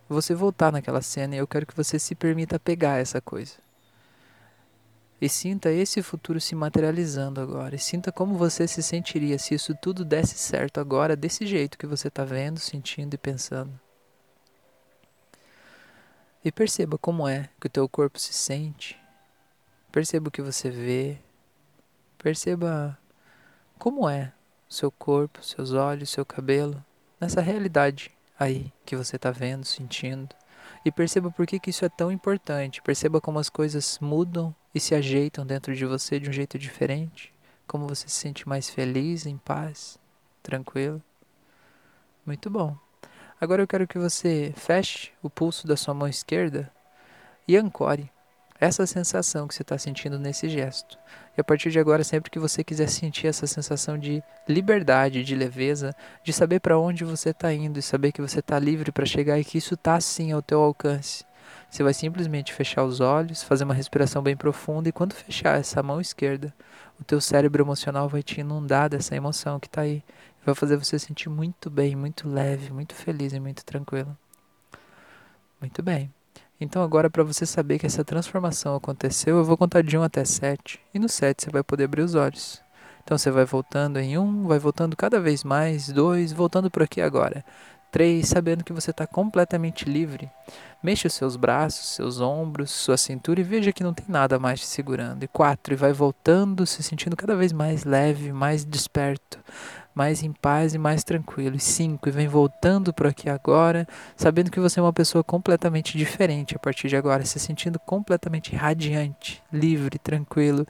você 0.09 0.35
voltar 0.35 0.73
naquela 0.73 1.03
cena 1.03 1.35
e 1.35 1.38
eu 1.38 1.47
quero 1.47 1.66
que 1.66 1.77
você 1.77 1.99
se 1.99 2.14
permita 2.14 2.59
pegar 2.59 2.99
essa 2.99 3.21
coisa. 3.21 3.55
E 5.21 5.29
sinta 5.29 5.71
esse 5.71 6.01
futuro 6.01 6.40
se 6.40 6.55
materializando 6.55 7.40
agora. 7.40 7.75
E 7.75 7.79
sinta 7.79 8.12
como 8.12 8.37
você 8.37 8.68
se 8.68 8.83
sentiria 8.83 9.38
se 9.38 9.55
isso 9.55 9.75
tudo 9.75 10.05
desse 10.05 10.38
certo 10.38 10.79
agora, 10.79 11.16
desse 11.16 11.44
jeito 11.44 11.77
que 11.77 11.87
você 11.87 12.07
está 12.09 12.25
vendo, 12.25 12.61
sentindo 12.61 13.14
e 13.14 13.18
pensando. 13.18 13.79
E 16.44 16.53
perceba 16.53 16.97
como 16.97 17.27
é 17.27 17.51
que 17.61 17.66
o 17.66 17.71
teu 17.71 17.88
corpo 17.88 18.18
se 18.18 18.33
sente. 18.33 18.97
Perceba 19.90 20.29
o 20.29 20.31
que 20.31 20.40
você 20.40 20.71
vê. 20.71 21.18
Perceba 22.16 22.97
como 23.77 24.09
é 24.09 24.33
o 24.71 24.73
seu 24.73 24.90
corpo, 24.90 25.44
seus 25.44 25.73
olhos, 25.73 26.11
seu 26.11 26.25
cabelo, 26.25 26.83
nessa 27.21 27.40
realidade 27.40 28.16
aí 28.38 28.72
que 28.85 28.96
você 28.96 29.16
está 29.16 29.31
vendo, 29.31 29.64
sentindo. 29.64 30.35
E 30.85 30.92
perceba 30.92 31.31
por 31.31 31.46
que, 31.46 31.59
que 31.59 31.70
isso 31.70 31.85
é 31.85 31.88
tão 31.88 32.12
importante. 32.12 32.83
Perceba 32.83 33.20
como 33.20 33.38
as 33.38 33.48
coisas 33.48 33.98
mudam 34.01 34.55
e 34.74 34.81
se 34.81 34.94
ajeitam 34.94 35.46
dentro 35.46 35.74
de 35.74 35.85
você 35.85 36.20
de 36.20 36.31
um 36.31 36.33
jeito 36.33 36.59
diferente. 36.59 37.35
Como 37.66 37.88
você 37.88 38.09
se 38.09 38.14
sente 38.14 38.48
mais 38.48 38.70
feliz, 38.70 39.27
em 39.27 39.37
paz, 39.37 39.98
tranquilo. 40.42 41.03
Muito 42.24 42.48
bom. 42.48 42.77
Agora 43.40 43.62
eu 43.62 43.66
quero 43.66 43.87
que 43.87 43.98
você 43.98 44.53
feche 44.57 45.12
o 45.22 45.31
pulso 45.31 45.66
da 45.66 45.77
sua 45.77 45.94
mão 45.94 46.09
esquerda 46.09 46.72
e 47.46 47.57
ancore 47.57 48.11
essa 48.61 48.87
sensação 48.87 49.47
que 49.47 49.55
você 49.55 49.62
está 49.62 49.79
sentindo 49.79 50.18
nesse 50.18 50.49
gesto. 50.49 50.99
E 51.37 51.40
a 51.40 51.44
partir 51.44 51.71
de 51.71 51.79
agora, 51.79 52.03
sempre 52.03 52.31
que 52.31 52.38
você 52.38 52.64
quiser 52.64 52.88
sentir 52.88 53.29
essa 53.29 53.47
sensação 53.47 53.99
de 53.99 54.23
liberdade, 54.49 55.25
de 55.25 55.35
leveza, 55.35 55.94
de 56.25 56.33
saber 56.33 56.61
para 56.61 56.79
onde 56.79 57.05
você 57.05 57.31
está 57.31 57.53
indo 57.53 57.79
e 57.79 57.83
saber 57.83 58.12
que 58.12 58.21
você 58.21 58.40
está 58.40 58.59
livre 58.59 58.90
para 58.90 59.07
chegar 59.07 59.38
e 59.38 59.44
que 59.44 59.59
isso 59.59 59.75
está 59.75 60.01
sim 60.01 60.33
ao 60.33 60.42
teu 60.42 60.61
alcance, 60.61 61.25
você 61.71 61.83
vai 61.83 61.94
simplesmente 61.94 62.53
fechar 62.53 62.85
os 62.85 63.01
olhos, 63.01 63.42
fazer 63.42 63.64
uma 63.64 63.75
respiração 63.75 64.23
bem 64.23 64.37
profunda 64.37 64.88
e 64.88 64.92
quando 64.92 65.12
fechar 65.12 65.59
essa 65.59 65.83
mão 65.83 66.01
esquerda, 66.01 66.55
o 67.01 67.05
teu 67.05 67.21
cérebro 67.21 67.62
emocional 67.62 68.09
vai 68.09 68.23
te 68.23 68.40
inundar 68.40 68.88
dessa 68.88 69.14
emoção 69.14 69.61
que 69.61 69.68
está 69.68 69.83
aí 69.83 70.03
vai 70.49 70.55
fazer 70.55 70.77
você 70.77 70.99
sentir 70.99 71.29
muito 71.29 71.68
bem, 71.68 71.94
muito 71.94 72.29
leve, 72.29 72.73
muito 72.73 72.94
feliz 72.94 73.33
e 73.33 73.40
muito 73.40 73.64
tranquilo. 73.64 74.16
Muito 75.61 75.83
bem. 75.83 76.12
Então 76.61 76.83
agora 76.83 77.09
para 77.09 77.23
você 77.23 77.47
saber 77.47 77.79
que 77.79 77.87
essa 77.87 78.05
transformação 78.05 78.75
aconteceu, 78.75 79.37
eu 79.37 79.44
vou 79.44 79.57
contar 79.57 79.83
de 79.83 79.97
1 79.97 80.03
até 80.03 80.25
7 80.25 80.81
e 80.92 80.99
no 80.99 81.09
7 81.09 81.44
você 81.44 81.51
vai 81.51 81.62
poder 81.62 81.85
abrir 81.85 82.03
os 82.03 82.14
olhos. 82.14 82.61
Então 83.05 83.16
você 83.16 83.31
vai 83.31 83.44
voltando 83.44 83.99
em 83.99 84.18
1, 84.18 84.47
vai 84.47 84.59
voltando 84.59 84.97
cada 84.97 85.21
vez 85.21 85.44
mais, 85.44 85.88
2, 85.88 86.33
voltando 86.33 86.71
por 86.71 86.83
aqui 86.83 87.01
agora. 87.01 87.44
3. 87.90 88.27
Sabendo 88.27 88.64
que 88.64 88.73
você 88.73 88.90
está 88.90 89.07
completamente 89.07 89.88
livre. 89.88 90.31
Mexa 90.83 91.09
os 91.09 91.14
seus 91.14 91.37
braços, 91.37 91.94
seus 91.94 92.21
ombros, 92.21 92.71
sua 92.71 92.97
cintura 92.97 93.40
e 93.40 93.44
veja 93.44 93.73
que 93.73 93.83
não 93.83 93.94
tem 93.94 94.05
nada 94.09 94.38
mais 94.38 94.61
te 94.61 94.66
segurando. 94.66 95.23
E 95.23 95.29
4. 95.29 95.73
E 95.73 95.77
vai 95.77 95.92
voltando, 95.92 96.66
se 96.66 96.83
sentindo 96.83 97.16
cada 97.16 97.35
vez 97.35 97.53
mais 97.53 97.85
leve, 97.85 98.33
mais 98.33 98.64
desperto, 98.64 99.38
mais 99.98 100.22
em 100.22 100.30
paz 100.30 100.74
e 100.74 100.78
mais 100.78 101.02
tranquilo. 101.02 101.56
E 101.56 101.61
5. 101.61 102.08
E 102.08 102.12
vem 102.12 102.28
voltando 102.28 102.94
por 102.94 103.08
aqui 103.08 103.28
agora, 103.28 103.84
sabendo 104.16 104.48
que 104.48 104.61
você 104.61 104.78
é 104.78 104.82
uma 104.82 104.92
pessoa 104.92 105.24
completamente 105.24 105.98
diferente 105.98 106.54
a 106.54 106.58
partir 106.61 106.87
de 106.87 106.96
agora, 106.96 107.24
se 107.24 107.40
sentindo 107.40 107.80
completamente 107.80 108.54
radiante, 108.54 109.42
livre, 109.52 109.98
tranquilo. 109.98 110.64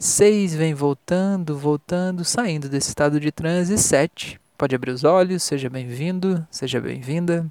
6. 0.00 0.56
Vem 0.56 0.74
voltando, 0.74 1.56
voltando, 1.56 2.24
saindo 2.24 2.68
desse 2.68 2.88
estado 2.88 3.20
de 3.20 3.30
transe. 3.30 3.74
E 3.74 3.78
7 3.78 4.42
Pode 4.58 4.76
abrir 4.76 4.92
os 4.92 5.02
olhos, 5.02 5.42
seja 5.42 5.68
bem-vindo, 5.68 6.46
seja 6.48 6.80
bem-vinda. 6.80 7.50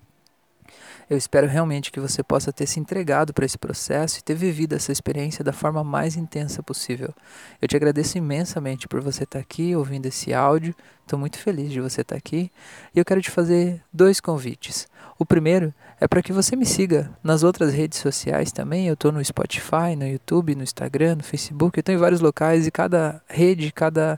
Eu 1.11 1.17
espero 1.17 1.45
realmente 1.45 1.91
que 1.91 1.99
você 1.99 2.23
possa 2.23 2.53
ter 2.53 2.65
se 2.65 2.79
entregado 2.79 3.33
para 3.33 3.45
esse 3.45 3.57
processo 3.57 4.17
e 4.17 4.21
ter 4.21 4.33
vivido 4.33 4.75
essa 4.75 4.93
experiência 4.93 5.43
da 5.43 5.51
forma 5.51 5.83
mais 5.83 6.15
intensa 6.15 6.63
possível. 6.63 7.13
Eu 7.61 7.67
te 7.67 7.75
agradeço 7.75 8.17
imensamente 8.17 8.87
por 8.87 9.01
você 9.01 9.25
estar 9.25 9.39
aqui 9.39 9.75
ouvindo 9.75 10.05
esse 10.05 10.33
áudio. 10.33 10.73
Estou 11.01 11.19
muito 11.19 11.37
feliz 11.37 11.69
de 11.69 11.81
você 11.81 11.99
estar 11.99 12.15
aqui 12.15 12.49
e 12.95 12.99
eu 12.99 13.03
quero 13.03 13.21
te 13.21 13.29
fazer 13.29 13.83
dois 13.91 14.21
convites. 14.21 14.87
O 15.19 15.25
primeiro 15.25 15.73
é 15.99 16.07
para 16.07 16.21
que 16.21 16.31
você 16.31 16.55
me 16.55 16.65
siga 16.65 17.11
nas 17.21 17.43
outras 17.43 17.73
redes 17.73 17.99
sociais 17.99 18.53
também. 18.53 18.87
Eu 18.87 18.93
estou 18.93 19.11
no 19.11 19.21
Spotify, 19.21 19.97
no 19.97 20.07
YouTube, 20.07 20.55
no 20.55 20.63
Instagram, 20.63 21.15
no 21.15 21.23
Facebook. 21.23 21.77
Eu 21.77 21.81
estou 21.81 21.93
em 21.93 21.97
vários 21.97 22.21
locais 22.21 22.65
e 22.65 22.71
cada 22.71 23.21
rede, 23.27 23.69
cada, 23.73 24.17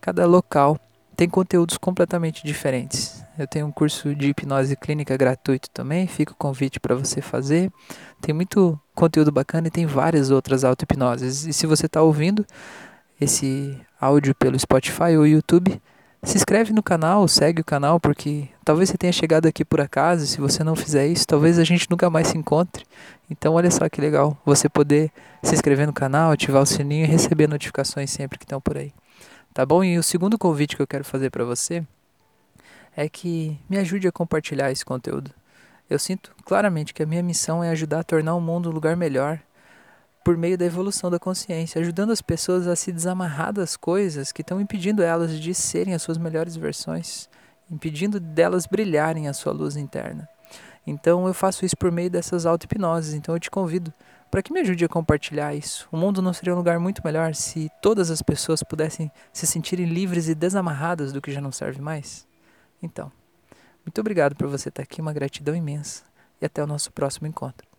cada 0.00 0.26
local 0.26 0.78
tem 1.16 1.28
conteúdos 1.28 1.76
completamente 1.76 2.46
diferentes. 2.46 3.23
Eu 3.36 3.48
tenho 3.48 3.66
um 3.66 3.72
curso 3.72 4.14
de 4.14 4.28
hipnose 4.28 4.76
clínica 4.76 5.16
gratuito 5.16 5.68
também, 5.70 6.06
fica 6.06 6.32
o 6.32 6.36
convite 6.36 6.78
para 6.78 6.94
você 6.94 7.20
fazer. 7.20 7.72
Tem 8.20 8.32
muito 8.32 8.78
conteúdo 8.94 9.32
bacana 9.32 9.66
e 9.66 9.70
tem 9.72 9.86
várias 9.86 10.30
outras 10.30 10.62
auto-hipnoses. 10.62 11.44
E 11.44 11.52
se 11.52 11.66
você 11.66 11.86
está 11.86 12.00
ouvindo 12.00 12.46
esse 13.20 13.76
áudio 14.00 14.36
pelo 14.36 14.56
Spotify 14.58 15.16
ou 15.16 15.26
YouTube, 15.26 15.82
se 16.22 16.36
inscreve 16.36 16.72
no 16.72 16.82
canal, 16.82 17.26
segue 17.26 17.60
o 17.60 17.64
canal, 17.64 17.98
porque 17.98 18.48
talvez 18.64 18.88
você 18.88 18.96
tenha 18.96 19.12
chegado 19.12 19.46
aqui 19.46 19.64
por 19.64 19.80
acaso. 19.80 20.26
Se 20.26 20.40
você 20.40 20.62
não 20.62 20.76
fizer 20.76 21.08
isso, 21.08 21.26
talvez 21.26 21.58
a 21.58 21.64
gente 21.64 21.90
nunca 21.90 22.08
mais 22.08 22.28
se 22.28 22.38
encontre. 22.38 22.86
Então, 23.28 23.54
olha 23.54 23.70
só 23.70 23.88
que 23.88 24.00
legal 24.00 24.38
você 24.46 24.68
poder 24.68 25.10
se 25.42 25.54
inscrever 25.54 25.88
no 25.88 25.92
canal, 25.92 26.30
ativar 26.30 26.62
o 26.62 26.66
sininho 26.66 27.04
e 27.04 27.08
receber 27.08 27.48
notificações 27.48 28.10
sempre 28.10 28.38
que 28.38 28.44
estão 28.44 28.60
por 28.60 28.78
aí. 28.78 28.92
Tá 29.52 29.66
bom? 29.66 29.82
E 29.82 29.98
o 29.98 30.02
segundo 30.04 30.38
convite 30.38 30.76
que 30.76 30.82
eu 30.82 30.86
quero 30.86 31.04
fazer 31.04 31.30
para 31.30 31.44
você 31.44 31.84
é 32.96 33.08
que 33.08 33.58
me 33.68 33.78
ajude 33.78 34.08
a 34.08 34.12
compartilhar 34.12 34.70
esse 34.70 34.84
conteúdo. 34.84 35.30
Eu 35.88 35.98
sinto 35.98 36.34
claramente 36.44 36.94
que 36.94 37.02
a 37.02 37.06
minha 37.06 37.22
missão 37.22 37.62
é 37.62 37.70
ajudar 37.70 38.00
a 38.00 38.04
tornar 38.04 38.34
o 38.34 38.40
mundo 38.40 38.70
um 38.70 38.72
lugar 38.72 38.96
melhor 38.96 39.40
por 40.24 40.38
meio 40.38 40.56
da 40.56 40.64
evolução 40.64 41.10
da 41.10 41.18
consciência, 41.18 41.80
ajudando 41.80 42.10
as 42.10 42.22
pessoas 42.22 42.66
a 42.66 42.74
se 42.74 42.90
desamarrar 42.90 43.52
das 43.52 43.76
coisas 43.76 44.32
que 44.32 44.40
estão 44.40 44.58
impedindo 44.58 45.02
elas 45.02 45.38
de 45.38 45.54
serem 45.54 45.92
as 45.92 46.00
suas 46.00 46.16
melhores 46.16 46.56
versões, 46.56 47.28
impedindo 47.70 48.18
delas 48.18 48.66
brilharem 48.66 49.28
a 49.28 49.34
sua 49.34 49.52
luz 49.52 49.76
interna. 49.76 50.26
Então 50.86 51.26
eu 51.26 51.34
faço 51.34 51.64
isso 51.66 51.76
por 51.76 51.92
meio 51.92 52.08
dessas 52.08 52.46
auto-hipnoses, 52.46 53.12
então 53.12 53.34
eu 53.34 53.40
te 53.40 53.50
convido 53.50 53.92
para 54.30 54.42
que 54.42 54.52
me 54.52 54.60
ajude 54.60 54.84
a 54.84 54.88
compartilhar 54.88 55.54
isso. 55.54 55.86
O 55.92 55.96
mundo 55.96 56.22
não 56.22 56.32
seria 56.32 56.54
um 56.54 56.58
lugar 56.58 56.80
muito 56.80 57.02
melhor 57.04 57.34
se 57.34 57.70
todas 57.82 58.10
as 58.10 58.22
pessoas 58.22 58.62
pudessem 58.62 59.10
se 59.32 59.46
sentirem 59.46 59.86
livres 59.86 60.28
e 60.28 60.34
desamarradas 60.34 61.12
do 61.12 61.20
que 61.20 61.30
já 61.30 61.40
não 61.40 61.52
serve 61.52 61.80
mais? 61.80 62.26
Então, 62.84 63.10
muito 63.84 63.98
obrigado 63.98 64.36
por 64.36 64.46
você 64.46 64.68
estar 64.68 64.82
aqui, 64.82 65.00
uma 65.00 65.12
gratidão 65.12 65.56
imensa 65.56 66.04
e 66.40 66.44
até 66.44 66.62
o 66.62 66.66
nosso 66.66 66.92
próximo 66.92 67.26
encontro. 67.26 67.73